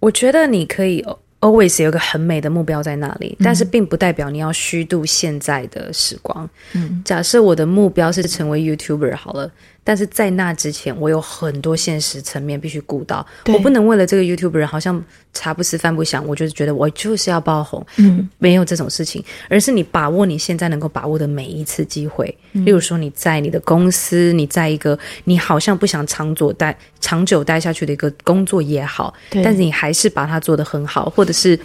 [0.00, 1.18] 我觉得你可以哦。
[1.40, 6.48] Always 有个很美的目标在那里，但是并不代表你要虚度现在的时光。
[6.72, 9.50] 嗯，假设我的目标是成为 YouTuber 好了。
[9.88, 13.26] 但是在那之前，我有很多现实层面必须顾到。
[13.46, 17.82] 我不能为了这个 YouTuber 好像茶不思饭不想，我就是觉得我就是要爆红。
[17.96, 22.36] 嗯，没有这种事情，而是你把握你现在能够把握的每一次机会。
[22.52, 31.58] 嗯，例如说你在你的公司，你在一个你好像不想长久待长久待下去的一个工作也好，但是你还是把它做得很好，或者是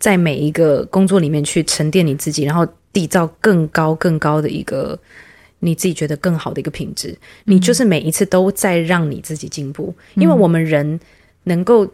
[0.00, 4.98] 在每一个工作里面去沉淀你自己，然后缔造更高更高的一个。
[5.64, 10.98] 你自己觉得更好的一个品质，你就是每一次都在让你自己进步，嗯、因为我们人
[11.44, 11.88] 能够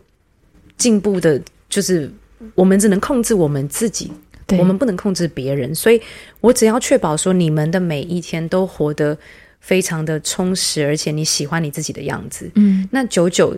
[0.78, 2.11] 进步的，就是
[2.54, 4.11] 我们只能控制我们自己，
[4.57, 6.00] 我们不能控制别人，所以
[6.40, 9.16] 我只要确保说你们的每一天都活得
[9.61, 13.54] 非常的充实，而且你喜欢你自己的样子，嗯，那久久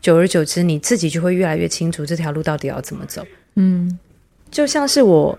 [0.00, 3.22] 久而久之，你自己就会越来越清楚这条路到底要怎么走，
[3.56, 3.98] 嗯，
[4.50, 5.38] 就像是我。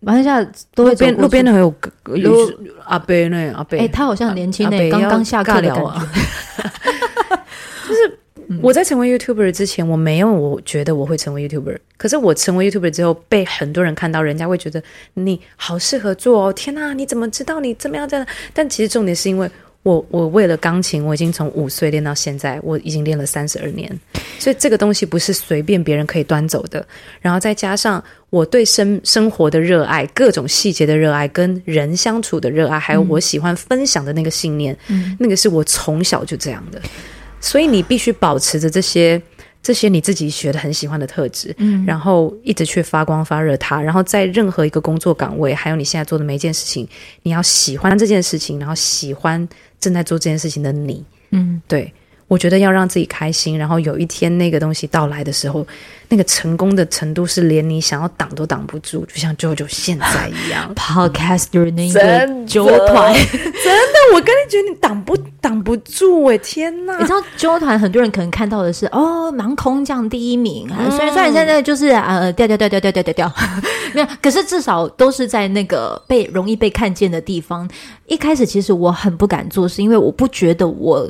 [0.00, 0.42] 马来西亚
[0.74, 1.74] 都会边路边的还有
[2.16, 2.52] 有
[2.84, 6.00] 阿伯呢，阿伯哎，他好像很年轻呢，刚刚下课的感觉。
[7.88, 8.18] 就是
[8.62, 14.82] 我在成为 YouTuber 之前，我没有我觉得我会成为 YouTuber，可是我成为 YouTuber 之后，被很多人看到，人家会觉得
[15.14, 16.52] 你好适合做哦。
[16.52, 18.26] 天哪，你怎么知道你怎么样这样？
[18.54, 19.50] 但其实重点是因为。
[19.82, 23.90] 我我为了钢琴，我已经从五岁练到现在，我已经练了三十二年，
[24.38, 26.86] 所以这个东西不是随便别人可以端走的。
[27.20, 36.80] 然后再加上我对生生活的热爱，各种细节的热爱，跟人相处的热爱，还有我喜欢分享的那个信念，嗯，那个是我从小就这样的。
[37.40, 39.20] 所以你必须保持着这些。
[39.62, 46.88] 这些你自己学的很喜欢的特质，嗯，然后一直去发光发热它，然后在任何一个工作岗位，还有你现在做的每一件事情，
[47.24, 49.46] 你要喜欢这件事情，然后喜欢
[49.80, 51.92] 正在做这件事情的你，嗯，对，
[52.28, 55.66] 我觉得要让自己开心，然后有一天那个东西到来的时候，
[56.08, 62.00] 那个成功的程度是连你想要挡都挡不住，就像 JoJo 现在一样， Podcaster 那个
[62.46, 63.14] 啾团，
[64.14, 66.98] 我跟你觉得你挡不挡不住哎、欸，天哪！
[66.98, 73.32] 你知道纠团很多人可能看到的是哦，盲空降第一名，嗯、所以虽然现在就是呃掉掉掉掉掉掉掉掉，
[73.94, 77.68] 没有，可是至少都是在那个被容易被看见的地方。
[78.06, 81.08] 一开始其实我很不敢做，是因为我不觉得我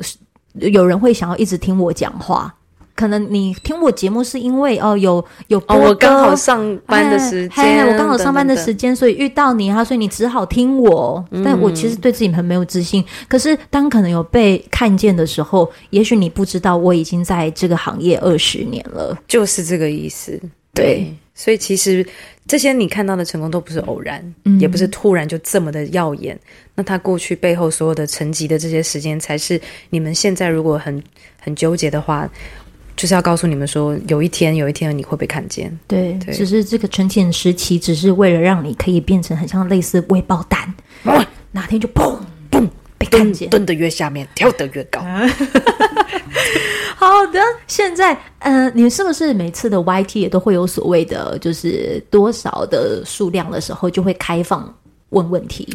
[0.53, 2.53] 有人会想要一直听我讲话。
[2.95, 11.23] 可能你听我节目是因为哦有有哦我刚好上班的时间，我刚好上班的时间，所以遇到你哈，所以你只好听我。
[11.31, 13.03] 嗯、但我其实对自己很没有自信。
[13.27, 20.39] 可是当可能有被看见的时候，也许你不知道我已经在这个行业二十年了，就是这个意思。
[20.73, 22.05] 对，对所以其实
[22.47, 26.39] 这些你看到的成功都不是偶然，嗯、也不是突然就这么的耀眼。
[26.75, 31.01] 那他过去背后所有的沉积的这些时间，才是你们现在如果很
[31.39, 32.29] 很纠结的话。
[33.01, 35.75] 就是要告诉你们说，有一天，有一天你会被看见。
[35.87, 40.71] 对，对只是这个沉潜时期，只是为了让你可以变成很像类似微爆弹，
[41.03, 42.15] 啊、哪天就砰
[42.51, 45.01] 砰被看见，蹲得越下面，跳得越高。
[46.95, 54.71] 好的，现在，嗯、呃，你是不是每次的 YT 也都会有所谓的，就是多少的数量的时候就会开放
[55.09, 55.67] 问问题？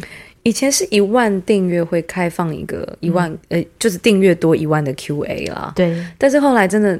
[0.47, 5.73] 以前是一万订阅会开放一个一万，嗯、呃，就是订阅多一万的 QA 啦。
[5.75, 6.97] 对，但是后来真的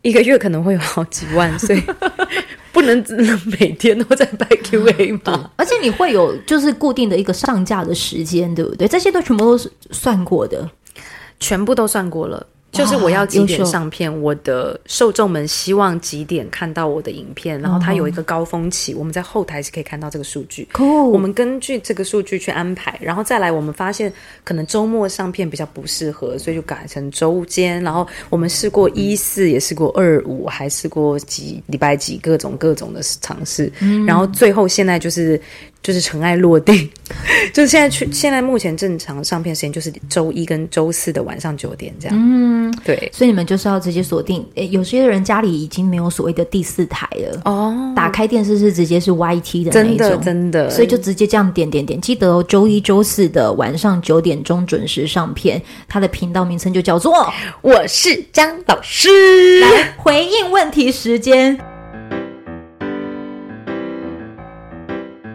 [0.00, 1.82] 一个月可能会有好几万， 所以
[2.72, 5.50] 不能只能每天都在拜 QA 嘛。
[5.56, 8.88] 而且你会有就是固定的一个上架的时间，对不对？
[8.88, 10.66] 这些都全部都是算过的，
[11.38, 12.46] 全部都算过了。
[12.72, 20.68] 就是我要几点上片，我的受众们希望几点看到我的影片，然后它有一个高峰期，我们在后台是可以看到这个数据。
[21.10, 24.12] 我们根据这个数据去安排，然后再来，我们发现
[24.44, 27.82] 可能周末上片比较不适合，所以就改成周间。
[27.82, 33.70] 然后我们试过一四，也试过二五，还试过几礼拜几各种各种的尝试，
[34.06, 35.40] 然后最后现在就是。
[35.82, 36.88] 就是尘埃落定，
[37.54, 42.16] 就是现在去，现在目前正常上片时间就是周一跟周四的晚上九点这样。
[42.18, 44.46] 嗯，对，所以你们就是要直接锁定。
[44.56, 52.00] 诶，有些人家里已经没有所谓的第四台了哦，打开电视是直接是 YT 的那种，真的真的，所以就直接这样点点点。
[52.00, 59.60] 记得哦，周一周四的晚上九点钟准时上片，它的频道名称就叫做我是张老师。
[59.60, 61.58] 来回应问题时间。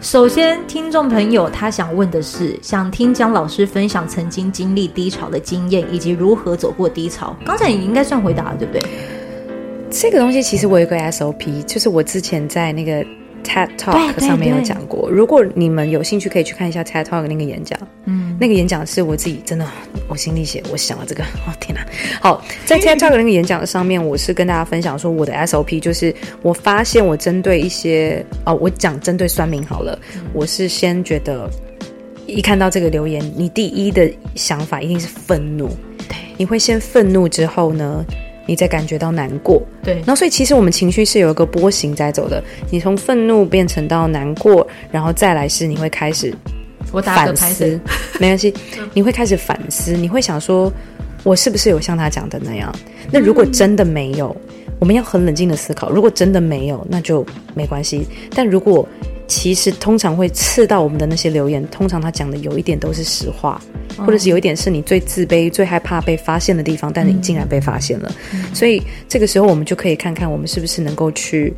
[0.05, 7.35] 首先，听众朋友他想问的是，想听姜老师分享曾经经历低潮的经验，以及如何走过低潮。
[7.43, 8.83] 刚才你应该算回答了，对不对？
[9.89, 13.03] 这个东西其实我有个 SOP，就是我之前在那个。
[13.45, 17.79] TED Talk 上面有讲过，如果你们有兴趣，可以去看一下 TED Talk 那个演讲。
[18.05, 19.65] 嗯，那个演讲是我自己真的
[20.09, 21.85] 呕心沥血，我想了这个， 哦天哪！
[22.19, 31.49] 好，在 Talk 那个演讲的上面，我是跟大家分享说，我的 SOP 就是，我发现我针对一些哦，我讲针对酸民好了，嗯、我是先觉得
[32.27, 35.69] 一看到这个留言，你第一的想法一定是愤怒，
[36.07, 38.03] 对，你会先愤怒之后呢？
[38.47, 42.43] 你再感觉到难过，对，然后所以其实我们情绪是有一个波形在走的。
[42.69, 46.31] 你从愤怒变成到难过，然后再来是你会开始
[47.01, 47.79] 反思，
[48.19, 48.53] 没关系，
[48.93, 50.71] 你会开始反思，你会想说，
[51.23, 52.73] 我是不是有像他讲的那样？
[53.11, 55.89] 那如果真的没有，嗯、我们要很冷静的思考。
[55.89, 58.05] 如果真的没有，那就没关系。
[58.33, 58.87] 但如果
[59.27, 63.61] 其实通常会刺到我们的那些留言，通常他讲的有一点都是实话。
[63.97, 71.53] 或者是有一点是你最自卑、最害怕被发现的地方，但你竟然被发现了，嗯、所以这个时候我们就可以看看我们是不是能够去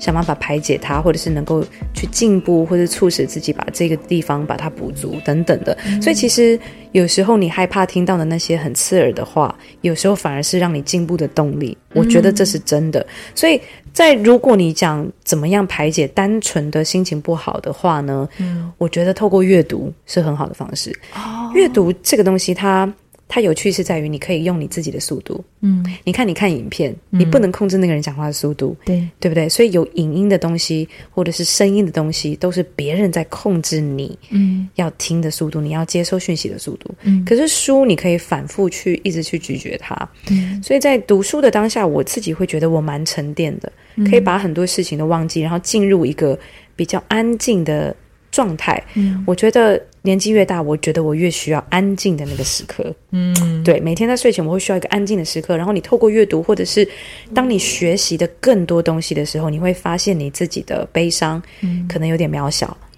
[0.00, 5.78] 想办法排解它，或者是能够去进步，或者促使自己把这个地方把它补足等等的。
[5.86, 6.58] 嗯、所以其实
[6.90, 11.78] 有时候你害怕听到的那些很刺耳的话，有时候反而是让你进步的动力。
[11.92, 12.98] 我觉得这是真的。
[13.00, 13.60] 嗯、所以。
[13.92, 18.28] 在如果你讲怎么样排解单纯的心情不好的话呢？
[18.38, 20.96] 嗯，我觉得透过阅读是很好的方式。
[21.16, 22.90] 哦，阅读这个东西它。
[23.32, 29.08] 它有趣是在于你可以用你自己的速度，嗯，你看你看影片，嗯、你不能控制那个人讲话的速度，对。
[29.20, 29.48] 对不对？
[29.48, 37.24] 所以有影音的东西或者是声音的东西，都是别人在控制你，嗯，要听的速度，你要接收讯息的速度，嗯。
[37.24, 39.94] 可是书你可以反复去一直去咀嚼它，
[40.28, 40.60] 嗯。
[40.60, 43.72] 所以在读书的当下，我自己会觉得我蛮沉淀的，
[44.10, 46.36] 可以把很多事情都忘记，然后进入一个
[46.74, 47.94] 比较安静的
[48.30, 48.82] 状态。
[48.94, 49.80] 嗯，我觉得。
[50.02, 52.90] 年纪越大，我觉得我越需要安静的那个时刻。
[53.10, 55.58] 嗯，对，每天在睡前我会需要一个安静的时刻。
[55.58, 56.88] 然后你透过阅读，或者是
[57.34, 61.42] 当你学习的更多东西的时候，你会发现你自己的悲伤，
[61.86, 62.74] 可能有点渺小。
[62.80, 62.88] 嗯、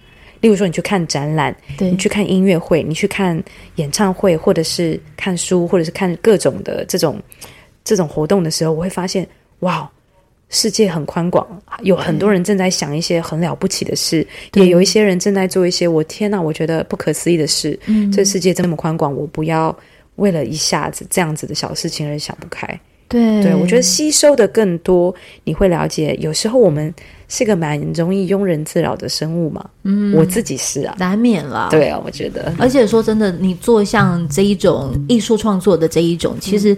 [0.43, 3.43] 例如说，你去看展览，对你去看音乐会，你去看
[3.74, 7.20] 演唱会，或者是看书，或者是看各种的这种
[7.83, 9.26] 这种活动的时候，我会发现，
[9.59, 9.91] 哇，
[10.53, 11.44] 世界很宽广，
[11.82, 17.76] 有很多人正在想一些很了不起的事，也有一些人正在做一些我天呐，我觉得不可思议的事。
[17.86, 19.74] 嗯，这世界这么宽广，我不要
[20.16, 22.68] 为了一下子这样子的小事情而想不开。
[23.09, 26.92] 对，对我觉得吸收的更多，你会了解，有时候我们
[27.28, 29.64] 是个蛮容易庸人自扰的生物嘛。
[29.84, 31.68] 嗯，我自己是啊，难免啦。
[31.70, 32.53] 对啊，我觉得。
[32.59, 36.76] 而且说真的，你做像这一种艺术创作的这一种，其实。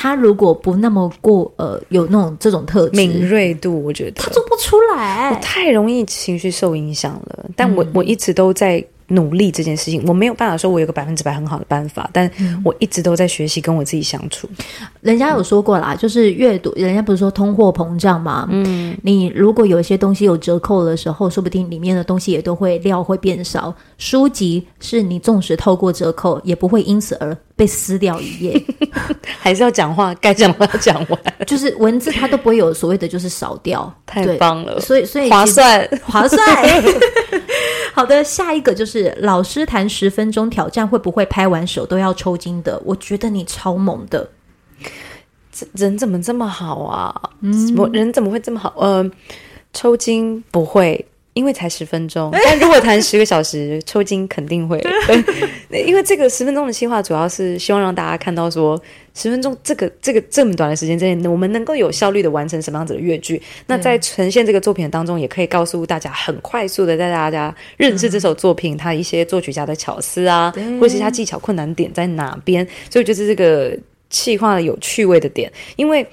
[0.00, 5.28] 他如果不那么过，呃，有那种这种特质敏锐度，我觉得他做不出来。
[5.28, 10.02] 我太容易情绪受影响了，但我、嗯、我一直都在努力这件事情。
[10.06, 12.30] 我没有办法说我有个百分之百很好的办法，但
[12.64, 14.48] 我一直都在学习跟我自己相处。
[15.00, 18.46] 人家有说过啦，就是阅读，人家不是说通货膨胀嘛？
[18.50, 23.74] 嗯，你如果有一些东西有折扣的时候，说不定里面的东西也都会料会变少。
[23.98, 28.62] 书籍是你纵使透过折扣，也不会因此而被撕掉一页，
[29.40, 36.40] 还是要讲话，该讲话讲完，就是文字它都不会有所谓的，就是少掉， 太棒了，所以所以划算划算。
[37.94, 42.80] 好的，下一个就是老师谈十分钟挑战，会不会拍完手都要抽筋的？
[42.84, 44.30] 我觉得你超猛的，
[45.72, 47.30] 人怎么这么好啊？
[47.40, 48.72] 嗯，我人怎么会这么好？
[48.76, 49.10] 呃，
[49.72, 51.06] 抽筋不会。
[51.34, 54.76] 因为才十分钟，但如果谈十个小时，抽筋肯定会。
[55.70, 58.80] 对， 因为这个十分钟的计划主要是希望让大家看到说，
[59.14, 63.40] 十分钟这个这个这么短的时间之内，我们能够有效率的完成什么样子的乐剧。
[63.66, 72.66] 那在呈现这个作品当中，也可以告诉大家很快速的带大家认识这首作品，它一些作曲家的巧思啊，或是它技巧困难点在哪边。
[72.90, 73.78] 所以就是这个
[74.10, 76.04] 企划的有趣味的点，因为。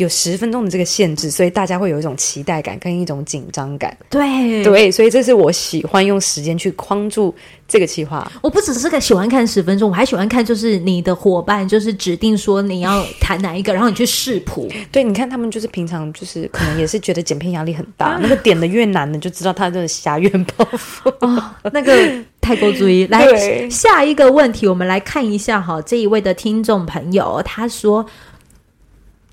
[0.00, 3.94] 有十分钟的这个限制，所以大家会有一种期待感跟一种紧张感。
[4.08, 7.34] 对对，所以这是我喜欢用时间去框住
[7.68, 8.32] 这个计划。
[8.40, 14.66] 我不只是个喜欢看十分钟，我还喜欢看就是你的伙伴就是指定说你要谈哪一个，然后你去试谱。
[14.90, 21.12] 对，你看他们就是平常就是可能也是觉得剪片压力很大，那个点的越难的就知道他的挟怨抱负。
[21.20, 23.06] 哦，那个太过注意。
[23.08, 28.06] 来，下一个问题，我们来看一下哈，这一位的听众朋友他说。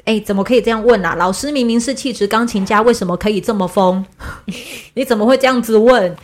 [0.07, 1.15] 哎，怎么可以这样问啊？
[1.15, 4.03] 老师明明是气质钢琴家，为什么可以这么疯？
[4.95, 6.15] 你怎么会这样子问？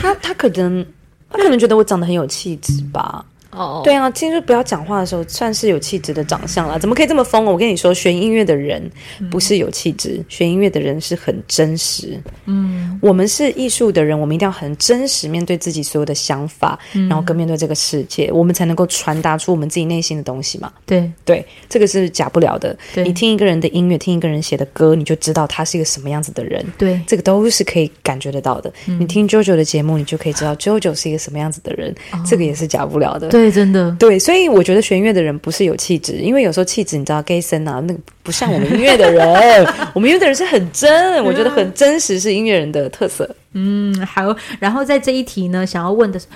[0.00, 0.86] 他他可能
[1.28, 3.24] 他可能觉得我长得很有气质吧。
[3.52, 3.84] 哦，oh.
[3.84, 6.78] 对啊，其实不要讲话的时候，算是有气质的长相啦。
[6.78, 7.52] 怎么可以这么疯哦？
[7.52, 8.82] 我跟你说，学音乐的人
[9.30, 12.18] 不是有气质，嗯、学音乐的人是很真实。
[12.46, 20.72] 嗯，我们是艺术的人，我们一定要很真实面对自己所有的想法，嗯、然后跟面对这个世界，我们才能够传达出我们自己内心的东西嘛。
[20.86, 22.76] 对对，这个是假不了的。
[22.96, 26.64] 你听一个人的音乐，听一个人写的歌，你就知道他是一个什么样子的人。
[26.78, 28.72] 对，这个都是可以感觉得到的。
[28.88, 31.94] 嗯、你听 JoJo 的节目，你就可以知道 JoJo 是一个什么样子的人。
[32.12, 33.28] 哦、这个也是假不了的。
[33.28, 43.28] 对，真的对，所以我觉得学音乐的人不是有气质，因为有时候气质你知道，gay 森啊，那个不像我们音乐的人， 我们音乐的人是很真，我觉得很真实是音乐人的特色。
[43.54, 46.26] 嗯，好，然后在这一题呢，想要问的是，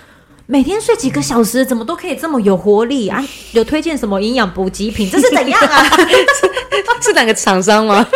[0.46, 3.24] 每天睡几个小时，怎么都可以这么有活力啊？
[3.52, 5.10] 有推荐什么营养补给品？
[5.10, 5.84] 这是怎样啊？
[5.96, 8.06] 是，是哪个厂商吗？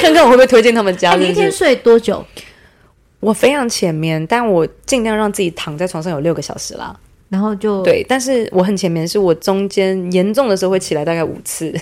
[0.00, 1.14] 看看我会不会推荐他们家。
[1.14, 2.24] 你一天睡多久？
[3.20, 6.94] 我非常浅眠，但我尽量让自己躺在床上有六个小时啦。
[7.32, 11.72] 然后就对，但是我很前面，是我中间严重的时候会起来大概五次，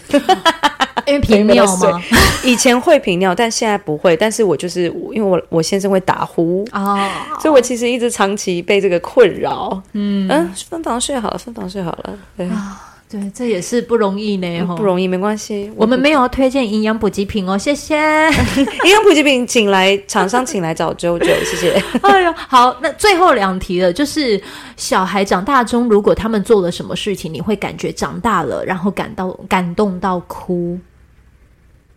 [1.08, 2.00] 因为频尿吗？
[2.44, 4.16] 以前会频尿，但现在不会。
[4.16, 9.82] 但是我就是因为我我先生会打呼啊，哦、所以我其实一直长期被这个困扰。
[9.94, 12.16] 嗯嗯，分房睡好了，分房睡好了。
[12.36, 12.46] 对。
[12.46, 15.68] 啊对，这也是不容易呢，不容易，没关系。
[15.74, 17.96] 我们没有要推荐营养补给品哦，谢谢。
[18.86, 21.82] 营养补给品，请来厂商，请来找 JoJo，谢谢。
[22.02, 24.40] 哎呦，好，那最后两题了，就是
[24.76, 30.78] 小孩长大中，如果他们做了什么事情，你会感觉长大了，然后感到感动到哭。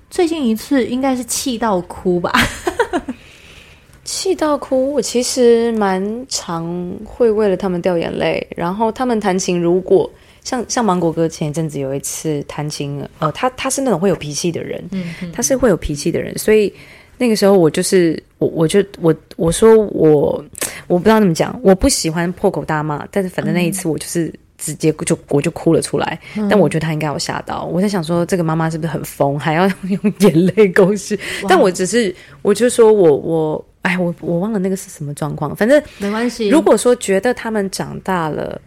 [0.09, 2.33] 最近一次应该是气到哭吧？
[4.03, 10.09] 气到哭，我其实蛮常会为了他们掉眼泪，然后他们弹琴，如果。
[10.43, 14.83] 像像芒果哥前一阵子有一次弹琴，呃，他他是那种会有脾气的人，
[15.31, 16.71] 他是会有脾气的人，所以
[17.17, 20.43] 那个时候我就是我我就我我说我
[20.87, 31.17] 我不知道怎么讲，我不喜欢破口大骂，但是反正那一次我就是直接就我就哭了出来，嗯、但我觉得他应该有吓到，我在想说这个妈妈是不是很疯，还要 用眼泪攻势？
[31.47, 36.49] 但我只是我就说我我哎我我忘了那个是什么状况，反正没关系。
[36.49, 38.59] 如果说觉得他们长大了。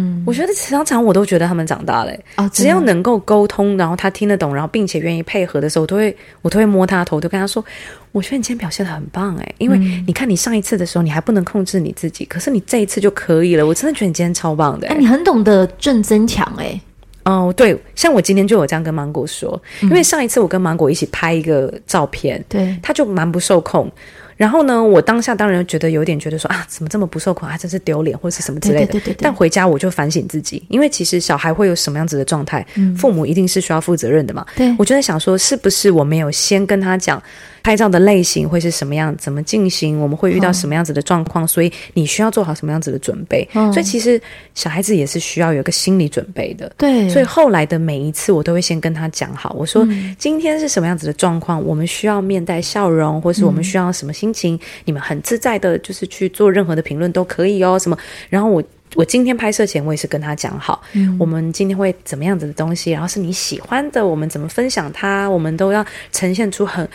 [0.00, 7.64] 嗯，我觉得常常我都觉得他们长大了啊，只要能够沟通，然后他听得懂，然后并且愿意配合的时候，我都会我都会摸他头，都跟他说，
[8.12, 9.76] 我觉得你今天表现得很棒诶，因为
[10.06, 14.86] 你看你上一次的时候你还不能控制你自己，可是你这一次就可以了，我真的觉得你今天超棒的。
[14.86, 16.80] 哎，你很懂得正增强诶。
[17.24, 23.90] 哦，对，像我今天就有这样跟芒果说，因为上一次我跟芒果一起拍一个照片，对，他就蛮不受控。
[24.38, 28.86] 然后呢，我当下当然觉得有点觉得说啊，怎么这么不受控啊，真是丢脸或者是什么之类的。
[28.86, 29.18] 对对对对对。
[29.20, 34.46] 但回家我就反省自己，因为其实小孩会有什么样子的状态，嗯，父母一定是需要负责任的嘛。
[34.56, 37.22] 对，我就在想说，是不是我没有先跟他讲。
[37.68, 39.14] 拍照的类型会是什么样？
[39.18, 40.00] 怎么进行？
[40.00, 41.44] 我们会遇到什么样子的状况？
[41.44, 43.46] 哦、所以你需要做好什么样子的准备？
[43.52, 44.18] 哦、所以其实
[44.54, 46.72] 小孩子也是需要有个心理准备的。
[46.78, 54.54] 对，所以后来的每一次，我都会先跟他讲好，我说、嗯、今天是什么样子的状况，我们需要面带笑容，或是我们需要什么心情？
[54.54, 57.78] 嗯、你们很自在的，就是去做任何的评论都可以哦。
[57.78, 57.98] 什么？
[58.30, 58.64] 然后我
[58.94, 66.88] 我今天拍摄前，我也是跟他讲好，嗯、我们今天会怎么样子的东西，然后是你喜欢的，我们怎么分享它，我们都要呈现出很。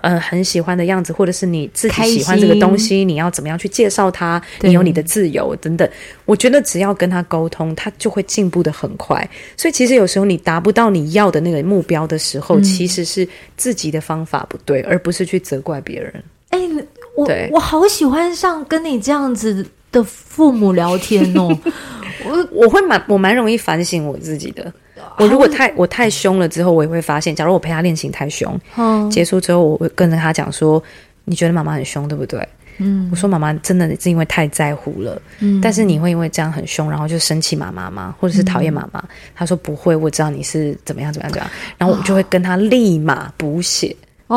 [0.00, 4.42] 呃，很喜欢的样子，或者是你自己喜欢这个东西，你要怎么样去介绍它？
[4.60, 5.88] 你有你的自由等等。
[6.24, 9.28] 我觉得只要跟他沟通，他就会进步的很快。
[9.56, 16.12] 所以其实有时候你达不到你要的那个目标的时候，嗯、其实是自己的方法不对，而不是去责怪别人。
[16.50, 16.86] 哎、欸，
[17.16, 21.56] 我我好喜欢像跟你这样子的父母聊天哦。
[22.24, 24.72] 我我会蛮我蛮容易反省我自己的。
[25.18, 30.82] 我如果太我太凶了之后，我也会发现，假如我陪他练琴太凶，嗯，结束之后我会跟着他讲说
[31.24, 32.46] ：“你觉得妈妈很凶，对不对？”
[32.78, 38.14] 嗯，我说：“妈妈真的是因为太在乎了，嗯，但是你会因为这样很凶，然后就生气妈妈吗？
[38.18, 39.04] 或者是讨厌妈妈？”
[39.36, 43.60] 他说：“不会，我知道你是怎么样怎么样怎么样。”然后我就会跟他立马补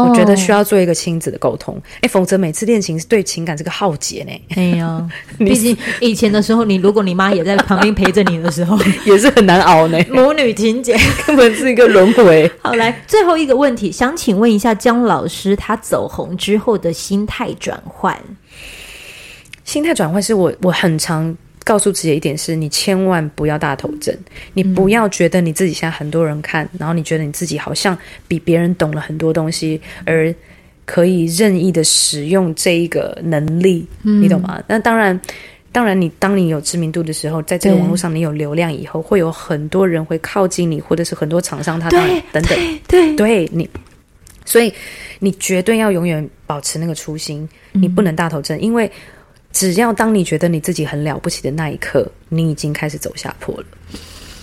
[0.03, 0.09] 写。
[0.09, 4.55] 我觉得需要做一个亲子的沟通，哎、欸，否则每次练琴对情感这个浩劫呢。
[4.55, 5.07] 哎呀，
[5.39, 9.97] 毕竟以前的时候，你如果你妈也在旁边陪着你的时候， 也是很难熬呢。
[10.11, 12.49] 母女情结根本是一个轮回。
[12.61, 18.17] 好，来最后一个问题，想请问一下姜老师，他走红之后的心态转换？
[19.63, 21.35] 心态转换是我我很常。
[21.65, 24.15] 告诉自己的一点是，你千万不要大头针，
[24.53, 27.97] 你不要觉得你自己现在很多人看，然后你觉得你自己好像
[28.27, 30.33] 比别人懂了很多东西，而
[30.85, 34.61] 可以任意的使用这一个能力，嗯、你懂吗？
[34.67, 35.19] 那当然，
[35.71, 42.57] 当然你，你当你有知名度的时候，在这个网络上你有流量以后，会有很多人会靠近你，或者是很多厂商他当然等等，
[42.87, 43.67] 对，对，对你，
[44.45, 44.71] 所以
[45.17, 48.91] 你绝对要永远保持那个初心，你不能大头针，嗯、因为。
[49.55, 53.65] 只要当你觉得你自己很了不起的那一刻，你已经开始走下坡了。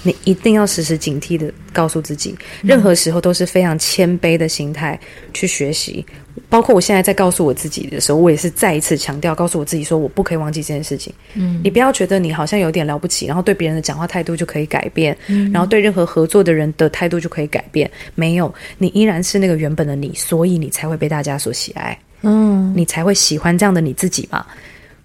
[0.05, 4.99] 你一定要时时警惕的告诉自己，任何时候都是非常谦卑的心态
[5.35, 6.05] 去学习。
[6.49, 11.13] 包括我现在在告诉我自己的时候，我也是再一次强调，告诉我自己说，我不可以忘记这件事情。
[11.35, 17.89] 嗯，你不要觉得你好像有点了不起，然后对别人的讲话态度就可以改变，嗯，然后对任何合作的人的态度就可以改变。
[18.15, 21.97] 没有，你依然是那个原本的你，所以你才会被大家所喜爱。
[22.23, 24.45] 嗯，你才会喜欢这样的你自己嘛。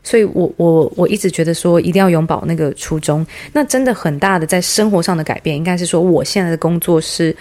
[0.07, 3.27] 所以我，我我我一直觉得说，一定要永葆那个初衷。
[3.51, 7.35] 那真的很大的在生活上的改变，应该是说，我现在的工作是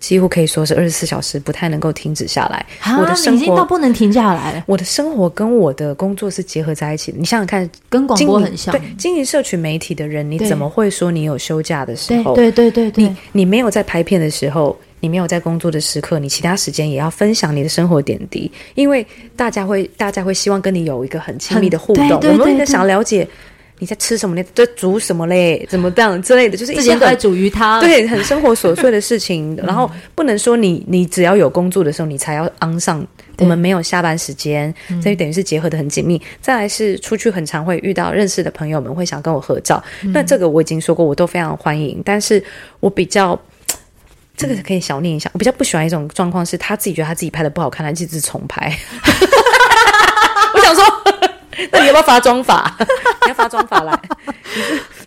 [0.00, 2.66] 几乎可以说是二十四小时不太能够停止下来。
[2.80, 4.64] 啊，我的生活都不能停下来了。
[4.66, 7.18] 我的生活跟我的工作是结合在一起的。
[7.18, 8.76] 你想想看，跟广播很像。
[8.76, 12.34] 对，经营社群媒体的人，你怎么会说你有休假的时候？
[12.34, 14.76] 对对对对，对，你你没有在拍片的时候。
[15.00, 22.08] 你没有在工作的时刻，你其他时间也要分享你的生活点滴，因为大家会，大家会希望跟你有一个很亲密的互动。
[22.08, 23.26] 我们也想了解
[23.78, 25.66] 你在吃什么，嘞在煮什么嘞？
[25.70, 29.56] 怎么这样之类的，就是一些在煮鱼汤，对，很生活琐碎的事情。
[29.64, 33.06] 然后不能说你，你只要有工作的时候，你才要 on 上。
[33.38, 36.20] 我们没有下班时间，所以等于是结合的很紧密。
[36.42, 39.82] 再来是出去很常会遇到认识的朋友们会想跟我合照，
[40.12, 42.02] 那这个我已经说过，我都非常欢迎。
[42.04, 42.42] 但是
[42.80, 43.40] 我比较。
[44.40, 45.30] 这个可以小念一下。
[45.34, 48.74] 我比较不喜欢一种状况，是他自己觉得他自己拍的不好看，他一直重拍。
[50.54, 50.84] 我想说，
[51.72, 52.76] 那你要不要发妆法？
[53.24, 54.00] 你要发妆法来？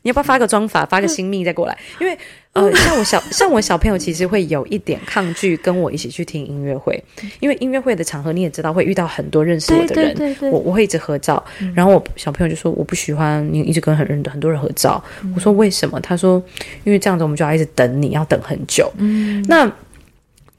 [0.02, 1.78] 你要不要发个妆法，发个新命再过来？
[2.00, 2.18] 因为
[2.52, 7.02] 呃， 像我小像我小朋友，其实会有一点抗拒跟我一起去听音乐会，
[7.40, 11.42] 因为音乐会的场合你也知道会遇到很多认识我的人，对对对对，我我会一直合照，
[11.74, 15.02] 然后我小朋友就说我不喜欢你一直跟很认很多人合照，
[15.36, 16.00] 我说为什么？
[16.02, 16.44] 他说
[16.84, 19.72] 因为这样子我们就要一直等你要等很久，嗯，那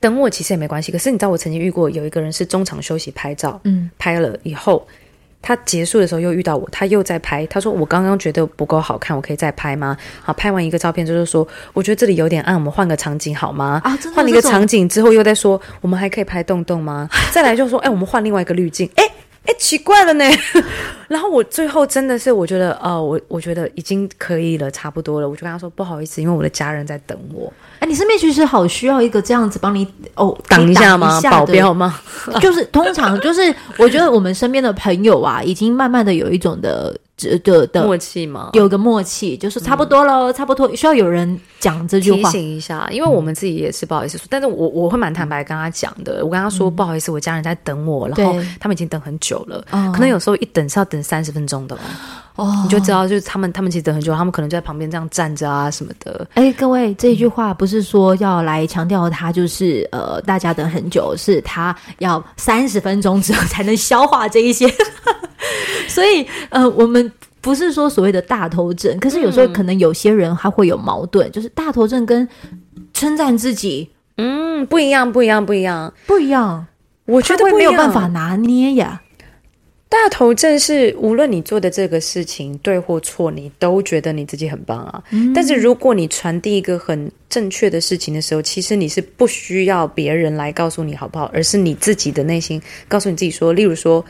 [0.01, 4.87] 等我其实也没关系，可是你知道我曾经遇过有一个人是中场休息拍照，嗯，拍了以后。
[5.45, 7.47] 他结束的时候又遇到我，他又在拍。
[7.49, 19.05] 他说：“我刚刚觉得不够好看，我可以再拍吗？”好，拍完一个照片就是说：“我觉得这里有点暗，我们换个场景好吗？”啊，换了一个场景之后又在说：“我们还可以拍洞洞吗？”再来就说：“哎，我们换另外一个滤镜。”哎。
[19.47, 20.25] 哎，奇怪了呢。
[21.15, 25.29] 然后我最后真的是，我觉得，呃，我我觉得已经可以了，差不多了。
[25.29, 27.53] 我就跟他说不好意思，因为我的家人在等我。
[27.79, 29.87] 哎，你身边其实好需要一个这样子帮你
[30.17, 31.21] 哦挡一下吗？
[31.31, 32.01] 保镖吗？
[32.43, 36.93] 就是通常就是，我觉得我们身边的朋友啊，已经慢慢的有一种的。
[37.45, 38.51] 的的默契嘛？
[38.55, 51.79] 有个默契，就是差不多了，差不多需要有人讲这句话提醒一下，因为我们自己也是不好意思说，但是我我会蛮坦白跟他讲的，我跟他说不好意思，我家人在等我，然后他们已经等很久了，可能有时候一等是要等三十分钟的
[52.37, 56.27] 哦，你就知道就是他们他们其实等很久，他们可能就在旁边这样站着啊什么的。
[56.35, 64.69] 哎，各位，这一句话不是说要来强调他就是呃大家等很久，是他要三十分钟之后才能消化这一些。
[65.87, 72.27] 所以，呃，我们不是说所谓的大头症，可是有时候可能有些人他会有矛盾，嗯、就是大头症跟
[72.95, 76.67] 称赞自己，嗯，不一样，不一样，不一样，不一样。
[77.05, 79.03] 我觉得会没有办法拿捏呀。
[79.95, 85.03] 大头症是无论你做的这个事情对或错，你都觉得你自己很棒啊。
[85.11, 94.05] 嗯、但是如果你传递一个很正确的事情的时候，其实你是不需要别人来告诉你好不好，而是你自己的内心告诉你自己说，例如说。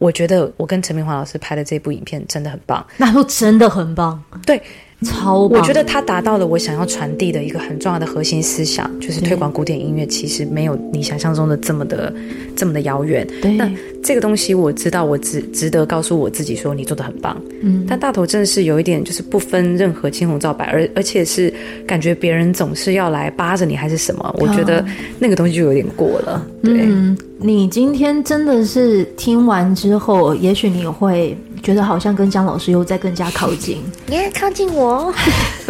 [0.00, 4.62] 我觉得我跟陈明华老师拍的这部影片真的很棒，那都真的很棒，对，
[5.02, 5.60] 超棒。
[5.60, 12.12] 我觉得他达到了我想要传递的一个很重要的核心思想，就是推广古典音乐其实没有你想象中的这么的
[12.56, 13.26] 这么的遥远。
[13.40, 13.70] 对，那
[14.02, 17.40] 这个东西我知道，我值值得告诉我自己说你做的很棒。
[17.62, 21.52] 嗯，但大头症是有一点就是不分任何青红皂白，而而且是
[21.86, 24.84] 感觉别人总是要来扒着你还是什么，我觉得
[25.18, 26.46] 那个东西就有点过了。
[26.62, 26.80] 对。
[26.82, 33.80] 嗯你今天真的是听完之后，也许你会觉得好像跟姜老师又在更加靠近。
[34.06, 35.14] 你也靠近我，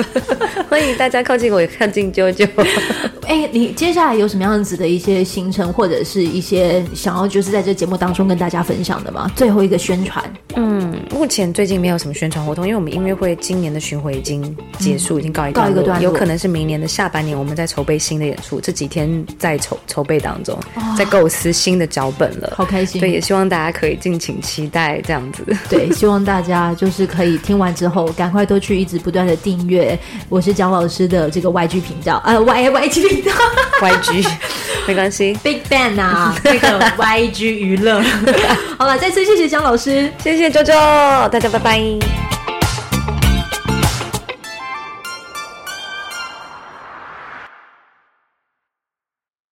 [0.70, 2.48] 欢迎大家靠近我，也靠近啾啾。
[3.28, 9.30] 哎，你接下来有什么样子的一些行程，或者是一些想要就是在这节目当中跟大家分享的吗？
[9.36, 10.24] 最后一个宣传。
[10.56, 20.58] 嗯，目前最近没有什么宣传活动，因为我们音乐会今年的巡回已经结束，嗯、已经告一告一个段落，有可能是明年的下半年，我们在筹备新的演出，这几天在筹筹备当中，
[20.96, 23.00] 在构思新的脚本了，好开心。
[23.00, 25.44] 对，也希望大家可以敬请期待这样子。
[25.68, 29.98] 对，希望大家就是可以听完之后，赶快都去一直不断的订阅。
[30.30, 33.32] 我是姜老师的这个 YG 频道，呃，Y YG 频道。
[33.82, 34.26] YG
[34.86, 38.00] 没关系，Big Bang 啊，那个 YG 娱乐。
[38.78, 40.72] 好了，再次谢谢姜老师，谢谢周周，
[41.28, 42.47] 大家拜拜。